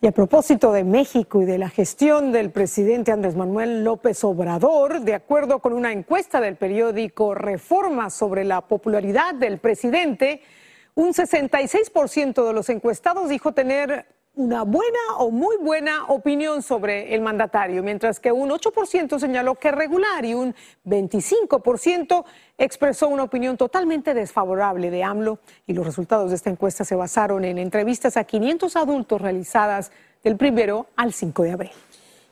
Y 0.00 0.06
a 0.06 0.12
propósito 0.12 0.72
de 0.72 0.82
México 0.82 1.42
y 1.42 1.44
de 1.44 1.58
la 1.58 1.68
gestión 1.68 2.32
del 2.32 2.50
presidente 2.50 3.12
Andrés 3.12 3.36
Manuel 3.36 3.84
López 3.84 4.24
Obrador, 4.24 5.02
de 5.02 5.14
acuerdo 5.14 5.58
con 5.58 5.74
una 5.74 5.92
encuesta 5.92 6.40
del 6.40 6.56
periódico 6.56 7.34
Reforma 7.34 8.08
sobre 8.08 8.44
la 8.44 8.62
popularidad 8.62 9.34
del 9.34 9.58
presidente, 9.58 10.40
un 10.96 11.12
66% 11.12 12.46
de 12.46 12.52
los 12.52 12.68
encuestados 12.70 13.28
dijo 13.28 13.52
tener 13.52 14.06
una 14.34 14.64
buena 14.64 14.98
o 15.18 15.30
muy 15.30 15.56
buena 15.58 16.06
opinión 16.08 16.62
sobre 16.62 17.14
el 17.14 17.20
mandatario, 17.20 17.82
mientras 17.82 18.18
que 18.18 18.32
un 18.32 18.50
8% 18.50 19.18
señaló 19.18 19.54
que 19.54 19.70
regular 19.70 20.24
y 20.24 20.34
un 20.34 20.54
25% 20.86 22.24
expresó 22.58 23.08
una 23.08 23.24
opinión 23.24 23.56
totalmente 23.56 24.14
desfavorable 24.14 24.90
de 24.90 25.04
AMLO. 25.04 25.38
Y 25.66 25.74
los 25.74 25.86
resultados 25.86 26.30
de 26.30 26.36
esta 26.36 26.50
encuesta 26.50 26.84
se 26.84 26.94
basaron 26.94 27.44
en 27.44 27.58
entrevistas 27.58 28.16
a 28.16 28.24
500 28.24 28.76
adultos 28.76 29.20
realizadas 29.20 29.92
del 30.22 30.36
primero 30.36 30.86
al 30.96 31.12
5 31.12 31.42
de 31.42 31.52
abril. 31.52 31.72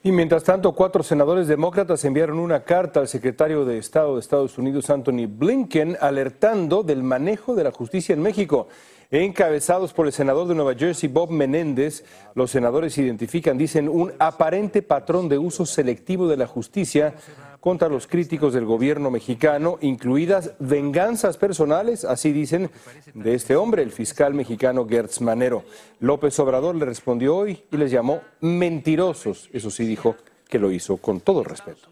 Y 0.07 0.13
mientras 0.13 0.45
tanto, 0.45 0.73
cuatro 0.73 1.03
senadores 1.03 1.49
demócratas 1.49 2.05
enviaron 2.05 2.39
una 2.39 2.63
carta 2.63 3.01
al 3.01 3.09
secretario 3.09 3.65
de 3.65 3.79
Estado 3.79 4.13
de 4.13 4.21
Estados 4.21 4.59
Unidos, 4.59 4.91
Anthony 4.91 5.27
Blinken, 5.27 5.97
alertando 5.99 6.83
del 6.83 7.03
manejo 7.03 7.55
de 7.55 7.65
la 7.65 7.73
justicia 7.73 8.13
en 8.13 8.21
México. 8.21 8.69
Encabezados 9.15 9.93
por 9.93 10.07
el 10.07 10.13
senador 10.13 10.49
de 10.49 10.57
Nueva 10.57 10.75
Jersey, 10.75 11.09
Bob 11.09 11.31
Menéndez, 11.31 12.03
los 12.35 12.51
senadores 12.51 12.99
identifican, 12.99 13.57
dicen, 13.57 13.89
un 13.89 14.13
aparente 14.19 14.83
patrón 14.83 15.29
de 15.29 15.39
uso 15.39 15.65
selectivo 15.67 16.27
de 16.27 16.37
la 16.37 16.49
justicia 16.49 17.15
contra 17.61 17.89
los 17.89 18.09
críticos 18.09 18.55
del 18.55 18.65
gobierno 18.65 19.13
mexicano, 19.13 19.79
incluidas 19.83 20.55
venganzas 20.59 21.37
personales, 21.37 22.05
así 22.05 22.33
dicen, 22.33 22.73
de 23.15 23.35
este 23.37 23.55
hombre, 23.55 23.85
el 23.85 23.93
fiscal 23.93 24.35
mexicano 24.35 24.85
Gertz 24.85 25.21
Manero. 25.21 25.63
López 26.01 26.37
Obrador 26.41 26.75
le 26.75 26.85
respondió 26.85 27.37
hoy 27.37 27.63
y 27.71 27.77
les 27.77 27.93
llamó 27.93 28.21
mentirosos. 28.41 29.49
Eso 29.53 29.71
sí 29.71 29.87
dijo 29.87 30.17
que 30.49 30.59
lo 30.59 30.73
hizo 30.73 30.97
con 30.97 31.21
todo 31.21 31.45
respeto. 31.45 31.87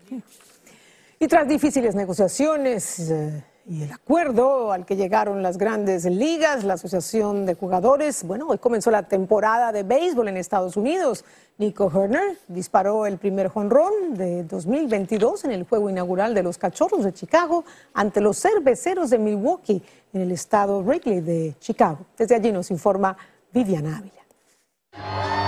Y 1.20 1.28
tras 1.28 1.46
difíciles 1.46 1.94
negociaciones, 1.94 2.98
eh, 2.98 3.44
y 3.66 3.82
el 3.82 3.92
acuerdo 3.92 4.72
al 4.72 4.84
que 4.84 4.96
llegaron 4.96 5.42
las 5.42 5.56
grandes 5.56 6.04
ligas, 6.04 6.64
la 6.64 6.74
Asociación 6.74 7.46
de 7.46 7.54
Jugadores. 7.54 8.24
Bueno, 8.24 8.46
hoy 8.48 8.58
comenzó 8.58 8.90
la 8.90 9.04
temporada 9.04 9.72
de 9.72 9.82
béisbol 9.82 10.28
en 10.28 10.36
Estados 10.36 10.76
Unidos. 10.76 11.24
Nico 11.58 11.90
Herner 11.94 12.38
disparó 12.48 13.06
el 13.06 13.18
primer 13.18 13.48
jonrón 13.48 14.14
de 14.14 14.44
2022 14.44 15.44
en 15.44 15.52
el 15.52 15.64
juego 15.64 15.90
inaugural 15.90 16.34
de 16.34 16.42
los 16.42 16.58
Cachorros 16.58 17.04
de 17.04 17.12
Chicago 17.12 17.64
ante 17.94 18.20
los 18.20 18.38
cerveceros 18.38 19.10
de 19.10 19.18
Milwaukee 19.18 19.82
en 20.12 20.20
el 20.22 20.32
estado 20.32 20.82
Wrigley 20.82 21.20
de 21.20 21.54
Chicago. 21.60 22.06
Desde 22.16 22.34
allí 22.34 22.50
nos 22.50 22.70
informa 22.70 23.16
Viviana 23.52 23.98
Ávila. 23.98 25.41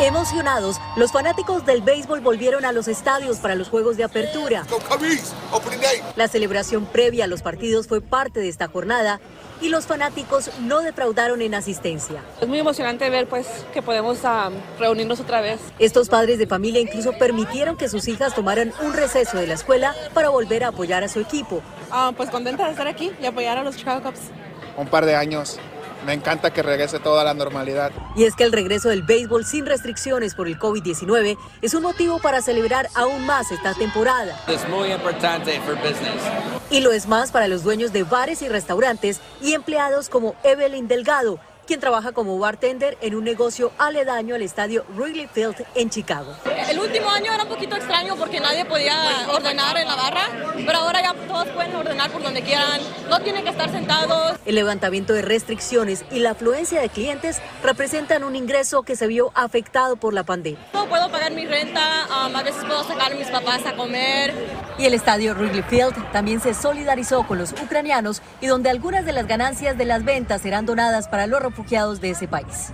Emocionados, 0.00 0.80
los 0.96 1.12
fanáticos 1.12 1.64
del 1.64 1.80
béisbol 1.80 2.20
volvieron 2.20 2.64
a 2.64 2.72
los 2.72 2.88
estadios 2.88 3.38
para 3.38 3.54
los 3.54 3.68
juegos 3.68 3.96
de 3.96 4.02
apertura. 4.02 4.66
La 6.16 6.26
celebración 6.26 6.84
previa 6.84 7.24
a 7.24 7.26
los 7.28 7.42
partidos 7.42 7.86
fue 7.86 8.00
parte 8.00 8.40
de 8.40 8.48
esta 8.48 8.66
jornada 8.66 9.20
y 9.60 9.68
los 9.68 9.86
fanáticos 9.86 10.50
no 10.62 10.80
defraudaron 10.80 11.42
en 11.42 11.54
asistencia. 11.54 12.22
Es 12.40 12.48
muy 12.48 12.58
emocionante 12.58 13.08
ver 13.08 13.28
pues 13.28 13.46
que 13.72 13.82
podemos 13.82 14.18
ah, 14.24 14.50
reunirnos 14.80 15.20
otra 15.20 15.40
vez. 15.40 15.60
Estos 15.78 16.08
padres 16.08 16.40
de 16.40 16.48
familia 16.48 16.80
incluso 16.80 17.12
permitieron 17.12 17.76
que 17.76 17.88
sus 17.88 18.08
hijas 18.08 18.34
tomaran 18.34 18.72
un 18.82 18.94
receso 18.94 19.38
de 19.38 19.46
la 19.46 19.54
escuela 19.54 19.94
para 20.12 20.28
volver 20.28 20.64
a 20.64 20.68
apoyar 20.68 21.04
a 21.04 21.08
su 21.08 21.20
equipo. 21.20 21.62
Ah, 21.92 22.10
pues 22.16 22.30
contenta 22.30 22.64
de 22.64 22.72
estar 22.72 22.88
aquí 22.88 23.12
y 23.22 23.26
apoyar 23.26 23.58
a 23.58 23.62
los 23.62 23.76
Chicago 23.76 24.02
Cubs. 24.02 24.22
Un 24.76 24.88
par 24.88 25.06
de 25.06 25.14
años 25.14 25.60
me 26.04 26.12
encanta 26.12 26.52
que 26.52 26.62
regrese 26.62 26.98
toda 26.98 27.24
la 27.24 27.34
normalidad. 27.34 27.92
Y 28.16 28.24
es 28.24 28.34
que 28.34 28.44
el 28.44 28.52
regreso 28.52 28.88
del 28.88 29.02
béisbol 29.02 29.44
sin 29.44 29.66
restricciones 29.66 30.34
por 30.34 30.46
el 30.46 30.58
COVID-19 30.58 31.36
es 31.62 31.74
un 31.74 31.82
motivo 31.82 32.18
para 32.20 32.42
celebrar 32.42 32.88
aún 32.94 33.26
más 33.26 33.50
esta 33.50 33.74
temporada. 33.74 34.38
Es 34.48 34.68
muy 34.68 34.92
importante 34.92 35.60
para 35.60 35.74
business. 35.80 36.22
Y 36.70 36.80
lo 36.80 36.92
es 36.92 37.06
más 37.06 37.30
para 37.30 37.48
los 37.48 37.62
dueños 37.62 37.92
de 37.92 38.04
bares 38.04 38.42
y 38.42 38.48
restaurantes 38.48 39.20
y 39.40 39.54
empleados 39.54 40.08
como 40.08 40.34
Evelyn 40.44 40.88
Delgado, 40.88 41.38
quien 41.64 41.80
trabaja 41.80 42.12
como 42.12 42.38
bartender 42.38 42.96
en 43.00 43.14
un 43.14 43.24
negocio 43.24 43.72
aledaño 43.78 44.34
al 44.34 44.42
estadio 44.42 44.84
Wrigley 44.96 45.28
Field 45.32 45.56
en 45.74 45.90
Chicago. 45.90 46.34
El 46.68 46.78
último 46.78 47.10
año 47.10 47.32
era 47.32 47.42
un 47.42 47.48
poquito 47.48 47.76
extraño 47.76 48.16
porque 48.16 48.40
nadie 48.40 48.64
podía 48.64 48.94
ordenar 49.30 49.76
en 49.76 49.88
la 49.88 49.96
barra, 49.96 50.28
pero 50.54 50.78
ahora 50.78 51.02
ya 51.02 51.14
todos 51.26 51.48
pueden 51.48 51.74
ordenar 51.74 52.10
por 52.10 52.22
donde 52.22 52.42
quieran, 52.42 52.80
no 53.08 53.20
tienen 53.20 53.44
que 53.44 53.50
estar 53.50 53.70
sentados. 53.70 54.38
El 54.44 54.54
levantamiento 54.54 55.12
de 55.12 55.22
restricciones 55.22 56.04
y 56.10 56.20
la 56.20 56.30
afluencia 56.30 56.80
de 56.80 56.88
clientes 56.88 57.40
representan 57.62 58.24
un 58.24 58.36
ingreso 58.36 58.82
que 58.82 58.96
se 58.96 59.06
vio 59.06 59.32
afectado 59.34 59.96
por 59.96 60.14
la 60.14 60.24
pandemia. 60.24 60.60
No 60.72 60.86
puedo 60.86 61.10
pagar 61.10 61.32
mi 61.32 61.46
renta, 61.46 62.06
um, 62.26 62.36
a 62.36 62.42
veces 62.42 62.64
puedo 62.64 62.84
sacar 62.84 63.12
a 63.12 63.14
mis 63.14 63.28
papás 63.28 63.64
a 63.66 63.74
comer. 63.74 64.34
Y 64.76 64.86
el 64.86 64.94
estadio 64.94 65.34
Wrigley 65.34 65.62
Field 65.62 65.94
también 66.12 66.40
se 66.40 66.52
solidarizó 66.52 67.22
con 67.26 67.38
los 67.38 67.52
ucranianos 67.52 68.22
y 68.40 68.46
donde 68.46 68.70
algunas 68.70 69.04
de 69.04 69.12
las 69.12 69.26
ganancias 69.26 69.78
de 69.78 69.84
las 69.84 70.04
ventas 70.04 70.42
serán 70.42 70.66
donadas 70.66 71.08
para 71.08 71.26
los 71.26 71.40
refugiados 71.54 72.00
de 72.00 72.10
ese 72.10 72.26
país. 72.26 72.72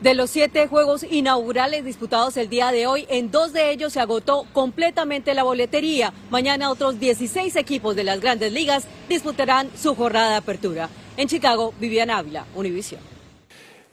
De 0.00 0.14
los 0.14 0.30
siete 0.30 0.66
juegos 0.68 1.02
inaugurales 1.02 1.84
disputados 1.84 2.36
el 2.36 2.48
día 2.48 2.70
de 2.70 2.86
hoy, 2.86 3.04
en 3.10 3.30
dos 3.30 3.52
de 3.52 3.70
ellos 3.70 3.92
se 3.92 4.00
agotó 4.00 4.46
completamente 4.52 5.34
la 5.34 5.42
boletería. 5.42 6.12
Mañana 6.30 6.70
otros 6.70 6.98
16 7.00 7.56
equipos 7.56 7.96
de 7.96 8.04
las 8.04 8.20
grandes 8.20 8.52
ligas 8.52 8.84
disputarán 9.08 9.68
su 9.76 9.94
jornada 9.94 10.30
de 10.30 10.36
apertura. 10.36 10.88
En 11.16 11.28
Chicago, 11.28 11.74
Vivian 11.80 12.10
Ávila, 12.10 12.46
Univisión. 12.54 13.17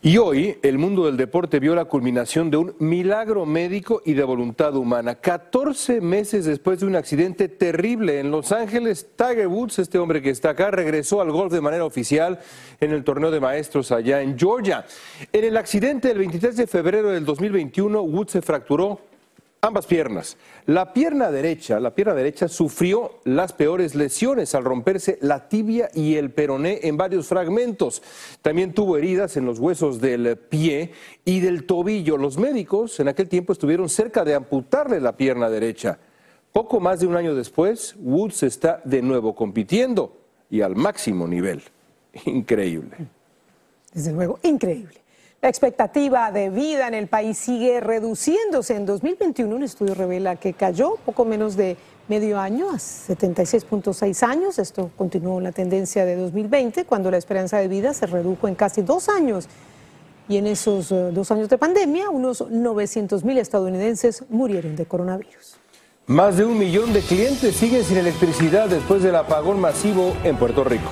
Y 0.02 0.18
hoy 0.18 0.60
el 0.62 0.78
mundo 0.78 1.08
del 1.08 1.18
deporte 1.18 1.60
vio 1.60 1.74
la 1.74 1.86
culminación 1.86 2.52
de 2.52 2.58
un 2.58 2.76
milagro 2.78 3.46
médico 3.48 4.04
y 4.06 4.14
de 4.14 4.24
voluntad 4.24 4.76
humana. 4.76 5.16
14 5.16 6.00
meses 6.00 6.46
después 6.46 6.80
de 6.80 6.86
un 6.86 6.96
accidente 6.96 7.50
terrible 7.50 8.20
en 8.20 8.30
Los 8.30 8.52
Ángeles, 8.52 9.08
Tiger 9.16 9.48
Woods, 9.48 9.80
este 9.80 9.98
hombre 9.98 10.22
que 10.22 10.30
está 10.30 10.52
acá, 10.52 10.70
regresó 10.70 11.22
al 11.22 11.32
golf 11.32 11.52
de 11.52 11.62
manera 11.62 11.86
oficial 11.86 12.40
en 12.80 12.92
el 12.92 13.04
torneo 13.04 13.32
de 13.32 13.40
maestros 13.40 13.92
allá 13.92 14.22
en 14.22 14.38
Georgia. 14.38 14.86
En 15.34 15.44
el 15.44 15.58
accidente 15.58 16.10
del 16.10 16.20
23 16.20 16.56
de 16.56 16.68
febrero 16.68 17.10
del 17.10 17.26
2021, 17.26 18.02
Woods 18.02 18.34
se 18.34 18.42
fracturó 18.44 19.02
ambas 19.66 19.86
piernas. 19.86 20.38
La 20.66 20.94
pierna 20.94 21.32
derecha, 21.32 21.80
la 21.80 21.94
pierna 21.94 22.14
derecha 22.14 22.48
sufrió 22.48 23.20
las 23.24 23.54
peores 23.54 23.96
lesiones 23.96 24.56
al 24.56 24.64
romperse 24.64 25.18
la 25.22 25.50
tibia 25.50 25.90
y 25.94 26.16
el 26.16 26.32
peroné 26.32 26.80
en 26.84 26.98
varios 26.98 27.28
fragmentos. 27.28 28.02
También 28.42 28.74
tuvo 28.74 28.98
heridas 28.98 29.38
en 29.38 29.46
los 29.46 29.60
huesos 29.60 30.00
del 30.00 30.38
pie 30.38 30.92
y 31.26 31.40
del 31.40 31.66
tobillo. 31.66 32.18
Los 32.18 32.38
médicos 32.38 33.00
en 33.00 33.08
aquel 33.08 33.28
tiempo 33.28 33.54
estuvieron 33.54 33.90
cerca 33.90 34.24
de 34.24 34.36
amputarle 34.36 35.00
la 35.00 35.18
pierna 35.18 35.50
derecha. 35.50 36.00
Poco 36.52 36.80
más 36.80 37.02
de 37.02 37.08
un 37.08 37.16
año 37.16 37.36
después, 37.36 37.96
Woods 38.00 38.44
está 38.44 38.82
de 38.86 39.02
nuevo 39.02 39.36
compitiendo 39.36 40.18
y 40.50 40.62
al 40.62 40.76
máximo 40.76 41.28
nivel. 41.28 41.62
Increíble. 42.26 42.96
Desde 43.94 44.12
luego, 44.12 44.40
increíble. 44.44 45.05
La 45.46 45.50
expectativa 45.50 46.32
de 46.32 46.50
vida 46.50 46.88
en 46.88 46.96
el 46.96 47.06
país 47.06 47.38
sigue 47.38 47.80
reduciéndose. 47.80 48.76
En 48.76 48.88
2021 48.88 49.56
un 49.56 49.62
estudio 49.62 49.94
revela 49.94 50.38
que 50.38 50.54
cayó 50.54 50.96
poco 51.06 51.24
menos 51.24 51.56
de 51.56 51.78
medio 52.08 52.40
año 52.40 52.72
a 52.72 52.78
76.6 52.78 54.24
años. 54.28 54.58
Esto 54.58 54.90
continuó 54.98 55.40
la 55.40 55.52
tendencia 55.52 56.04
de 56.04 56.16
2020 56.16 56.86
cuando 56.86 57.12
la 57.12 57.18
esperanza 57.18 57.60
de 57.60 57.68
vida 57.68 57.94
se 57.94 58.08
redujo 58.08 58.48
en 58.48 58.56
casi 58.56 58.82
dos 58.82 59.08
años. 59.08 59.48
Y 60.28 60.38
en 60.38 60.48
esos 60.48 60.92
eh, 60.92 61.12
dos 61.14 61.30
años 61.30 61.48
de 61.48 61.60
pandemia, 61.60 62.10
unos 62.10 62.50
900 62.50 63.24
mil 63.24 63.38
estadounidenses 63.38 64.24
murieron 64.30 64.76
de 64.76 64.88
coronavirus. 64.88 65.58
Más 66.08 66.38
de 66.38 66.46
un 66.46 66.58
millón 66.58 66.92
de 66.92 67.02
clientes 67.02 67.56
siguen 67.56 67.84
sin 67.84 67.98
electricidad 67.98 68.68
después 68.68 69.04
del 69.04 69.16
apagón 69.16 69.60
masivo 69.60 70.12
en 70.24 70.38
Puerto 70.38 70.64
Rico. 70.64 70.90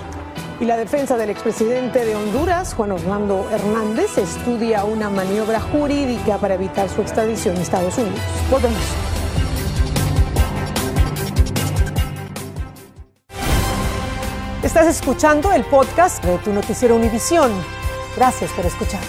Y 0.60 0.66
la 0.66 0.78
defensa 0.78 1.18
del 1.18 1.30
expresidente 1.30 2.06
de 2.06 2.16
Honduras, 2.16 2.74
Juan 2.76 2.92
Orlando 2.92 3.50
Hernández, 3.52 4.18
estudia 4.18 4.86
una 4.86 5.10
maniobra 5.10 5.60
jurídica 5.60 6.38
para 6.38 6.54
evitar 6.54 6.88
su 6.89 7.02
extradición 7.02 7.58
a 7.58 7.62
Estados 7.62 7.98
Unidos. 7.98 8.20
Volvemos. 8.52 8.80
Estás 14.63 14.88
escuchando 14.88 15.52
el 15.52 15.63
podcast 15.66 16.24
de 16.24 16.38
tu 16.38 16.54
noticiero 16.54 16.96
Univisión. 16.96 17.52
Gracias 18.16 18.52
por 18.52 18.66
escuchar. 18.66 19.02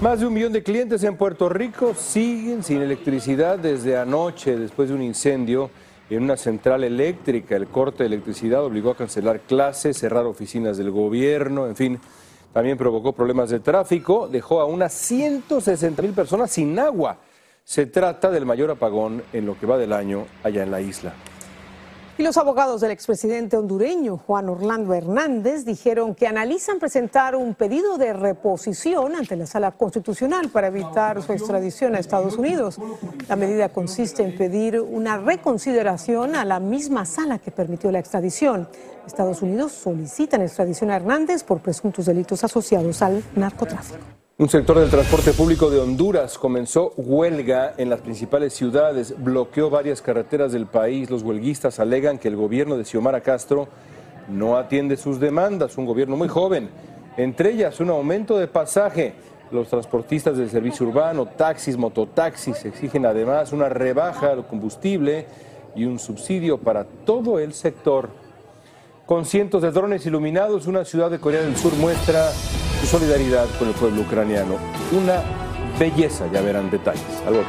Más 0.00 0.18
de 0.18 0.26
un 0.26 0.32
millón 0.32 0.52
de 0.52 0.62
clientes 0.62 1.04
en 1.04 1.14
Puerto 1.14 1.50
Rico 1.50 1.94
siguen 1.94 2.64
sin 2.64 2.80
electricidad 2.80 3.58
desde 3.58 3.98
anoche 3.98 4.56
después 4.56 4.88
de 4.88 4.94
un 4.94 5.02
incendio 5.02 5.70
en 6.10 6.24
una 6.24 6.36
central 6.36 6.84
eléctrica. 6.84 7.56
El 7.56 7.68
corte 7.68 8.02
de 8.02 8.08
electricidad 8.08 8.64
obligó 8.64 8.90
a 8.90 8.96
cancelar 8.96 9.40
clases, 9.40 9.96
cerrar 9.96 10.26
oficinas 10.26 10.76
del 10.76 10.90
gobierno, 10.90 11.66
en 11.66 11.76
fin. 11.76 12.00
También 12.52 12.76
provocó 12.76 13.12
problemas 13.12 13.50
de 13.50 13.60
tráfico, 13.60 14.28
dejó 14.28 14.60
a 14.60 14.64
unas 14.64 14.92
160 14.92 16.02
mil 16.02 16.12
personas 16.12 16.50
sin 16.50 16.78
agua. 16.78 17.18
Se 17.64 17.86
trata 17.86 18.30
del 18.30 18.44
mayor 18.44 18.70
apagón 18.72 19.22
en 19.32 19.46
lo 19.46 19.56
que 19.58 19.66
va 19.66 19.78
del 19.78 19.92
año 19.92 20.26
allá 20.42 20.64
en 20.64 20.70
la 20.72 20.80
isla. 20.80 21.12
Y 22.18 22.22
los 22.22 22.36
abogados 22.36 22.82
del 22.82 22.90
expresidente 22.90 23.56
hondureño 23.56 24.18
Juan 24.18 24.50
Orlando 24.50 24.92
Hernández 24.92 25.64
dijeron 25.64 26.14
que 26.14 26.26
analizan 26.26 26.78
presentar 26.78 27.34
un 27.34 27.54
pedido 27.54 27.96
de 27.96 28.12
reposición 28.12 29.16
ante 29.16 29.36
la 29.36 29.46
sala 29.46 29.70
constitucional 29.70 30.50
para 30.50 30.66
evitar 30.66 31.22
su 31.22 31.32
extradición 31.32 31.94
a 31.94 31.98
Estados 31.98 32.36
Unidos. 32.36 32.78
La 33.26 33.36
medida 33.36 33.70
consiste 33.70 34.22
en 34.22 34.36
pedir 34.36 34.80
una 34.80 35.16
reconsideración 35.16 36.34
a 36.34 36.44
la 36.44 36.60
misma 36.60 37.06
sala 37.06 37.38
que 37.38 37.50
permitió 37.50 37.90
la 37.90 38.00
extradición. 38.00 38.68
Estados 39.06 39.40
Unidos 39.40 39.72
solicita 39.72 40.36
la 40.36 40.44
extradición 40.44 40.90
a 40.90 40.96
Hernández 40.96 41.42
por 41.42 41.60
presuntos 41.60 42.04
delitos 42.04 42.44
asociados 42.44 43.00
al 43.00 43.24
narcotráfico. 43.34 44.19
Un 44.40 44.48
sector 44.48 44.78
del 44.78 44.88
transporte 44.88 45.34
público 45.34 45.68
de 45.68 45.78
Honduras 45.80 46.38
comenzó 46.38 46.94
huelga 46.96 47.74
en 47.76 47.90
las 47.90 48.00
principales 48.00 48.54
ciudades, 48.54 49.14
bloqueó 49.22 49.68
varias 49.68 50.00
carreteras 50.00 50.50
del 50.50 50.64
país. 50.64 51.10
Los 51.10 51.22
huelguistas 51.22 51.78
alegan 51.78 52.18
que 52.18 52.28
el 52.28 52.36
gobierno 52.36 52.78
de 52.78 52.86
Xiomara 52.86 53.20
Castro 53.20 53.68
no 54.30 54.56
atiende 54.56 54.96
sus 54.96 55.20
demandas, 55.20 55.76
un 55.76 55.84
gobierno 55.84 56.16
muy 56.16 56.28
joven, 56.28 56.70
entre 57.18 57.50
ellas 57.50 57.80
un 57.80 57.90
aumento 57.90 58.38
de 58.38 58.48
pasaje. 58.48 59.12
Los 59.50 59.68
transportistas 59.68 60.38
del 60.38 60.48
servicio 60.48 60.86
urbano, 60.86 61.26
taxis, 61.26 61.76
mototaxis 61.76 62.64
exigen 62.64 63.04
además 63.04 63.52
una 63.52 63.68
rebaja 63.68 64.30
al 64.30 64.46
combustible 64.46 65.26
y 65.76 65.84
un 65.84 65.98
subsidio 65.98 66.56
para 66.56 66.84
todo 66.84 67.38
el 67.38 67.52
sector. 67.52 68.08
Con 69.04 69.26
cientos 69.26 69.60
de 69.60 69.70
drones 69.70 70.06
iluminados, 70.06 70.66
una 70.66 70.86
ciudad 70.86 71.10
de 71.10 71.20
Corea 71.20 71.42
del 71.42 71.58
Sur 71.58 71.74
muestra 71.74 72.30
solidaridad 72.90 73.46
con 73.56 73.68
el 73.68 73.74
pueblo 73.74 74.02
ucraniano. 74.02 74.56
Una 74.90 75.22
belleza, 75.78 76.26
ya 76.32 76.40
verán 76.40 76.70
detalles. 76.70 77.22
Al 77.24 77.44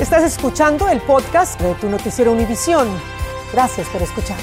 Estás 0.00 0.24
escuchando 0.24 0.88
el 0.88 1.00
podcast 1.02 1.60
de 1.60 1.74
tu 1.76 1.88
noticiero 1.88 2.32
Univisión. 2.32 2.88
Gracias 3.52 3.88
por 3.88 4.02
escuchar. 4.02 4.36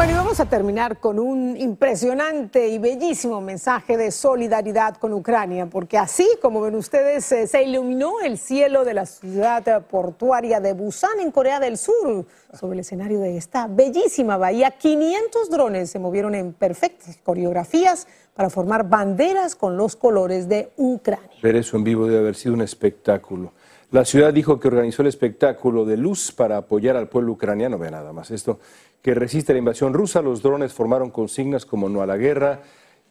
Bueno, 0.00 0.14
y 0.14 0.16
vamos 0.16 0.40
a 0.40 0.46
terminar 0.46 0.98
con 0.98 1.18
un 1.18 1.58
impresionante 1.58 2.68
y 2.68 2.78
bellísimo 2.78 3.42
mensaje 3.42 3.98
de 3.98 4.10
solidaridad 4.10 4.96
con 4.96 5.12
Ucrania, 5.12 5.66
porque 5.66 5.98
así 5.98 6.26
como 6.40 6.62
ven 6.62 6.74
ustedes, 6.74 7.30
eh, 7.32 7.46
se 7.46 7.64
iluminó 7.64 8.18
el 8.24 8.38
cielo 8.38 8.86
de 8.86 8.94
la 8.94 9.04
ciudad 9.04 9.84
portuaria 9.88 10.58
de 10.58 10.72
Busan 10.72 11.20
en 11.20 11.30
Corea 11.30 11.60
del 11.60 11.76
Sur 11.76 12.24
sobre 12.58 12.76
el 12.76 12.80
escenario 12.80 13.20
de 13.20 13.36
esta 13.36 13.66
bellísima 13.66 14.38
bahía. 14.38 14.70
500 14.70 15.50
drones 15.50 15.90
se 15.90 15.98
movieron 15.98 16.34
en 16.34 16.54
perfectas 16.54 17.18
coreografías 17.22 18.06
para 18.32 18.48
formar 18.48 18.88
banderas 18.88 19.54
con 19.54 19.76
los 19.76 19.96
colores 19.96 20.48
de 20.48 20.70
Ucrania. 20.78 21.28
Ver 21.42 21.56
eso 21.56 21.76
en 21.76 21.84
vivo 21.84 22.06
debe 22.06 22.20
haber 22.20 22.36
sido 22.36 22.54
un 22.54 22.62
espectáculo. 22.62 23.52
La 23.90 24.04
ciudad 24.04 24.32
dijo 24.32 24.60
que 24.60 24.68
organizó 24.68 25.02
el 25.02 25.08
espectáculo 25.08 25.84
de 25.84 25.96
luz 25.96 26.30
para 26.30 26.56
apoyar 26.58 26.96
al 26.96 27.08
pueblo 27.08 27.32
ucraniano. 27.32 27.76
Vea 27.76 27.90
nada 27.90 28.12
más 28.12 28.30
esto, 28.30 28.60
que 29.02 29.14
resiste 29.14 29.52
la 29.52 29.58
invasión 29.58 29.92
rusa. 29.94 30.22
Los 30.22 30.42
drones 30.42 30.72
formaron 30.72 31.10
consignas 31.10 31.64
como 31.64 31.88
no 31.88 32.02
a 32.02 32.06
la 32.06 32.16
guerra 32.16 32.60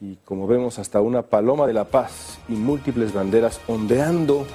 y 0.01 0.15
como 0.17 0.47
vemos 0.47 0.79
hasta 0.79 1.01
una 1.01 1.23
paloma 1.23 1.67
de 1.67 1.73
la 1.73 1.85
paz 1.85 2.39
y 2.47 2.53
múltiples 2.53 3.13
banderas 3.13 3.59
ondeando 3.67 4.45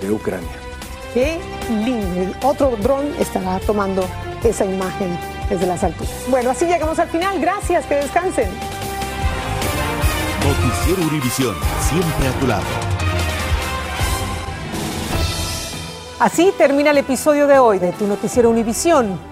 de 0.00 0.10
Ucrania. 0.10 0.48
Qué 1.14 1.38
lindo. 1.84 2.34
Otro 2.42 2.76
dron 2.82 3.06
estará 3.18 3.60
tomando 3.60 4.02
esa 4.42 4.64
imagen 4.64 5.16
desde 5.48 5.66
las 5.66 5.84
alturas. 5.84 6.26
Bueno, 6.28 6.50
así 6.50 6.66
llegamos 6.66 6.98
al 6.98 7.08
final. 7.08 7.40
Gracias, 7.40 7.86
que 7.86 7.96
descansen. 7.96 8.48
Noticiero 10.44 11.08
Univisión, 11.08 11.54
siempre 11.80 12.28
a 12.28 12.40
tu 12.40 12.46
lado. 12.46 12.64
Así 16.18 16.52
termina 16.56 16.90
el 16.90 16.98
episodio 16.98 17.46
de 17.46 17.58
hoy 17.58 17.78
de 17.78 17.92
Tu 17.92 18.06
Noticiero 18.06 18.50
Univisión. 18.50 19.31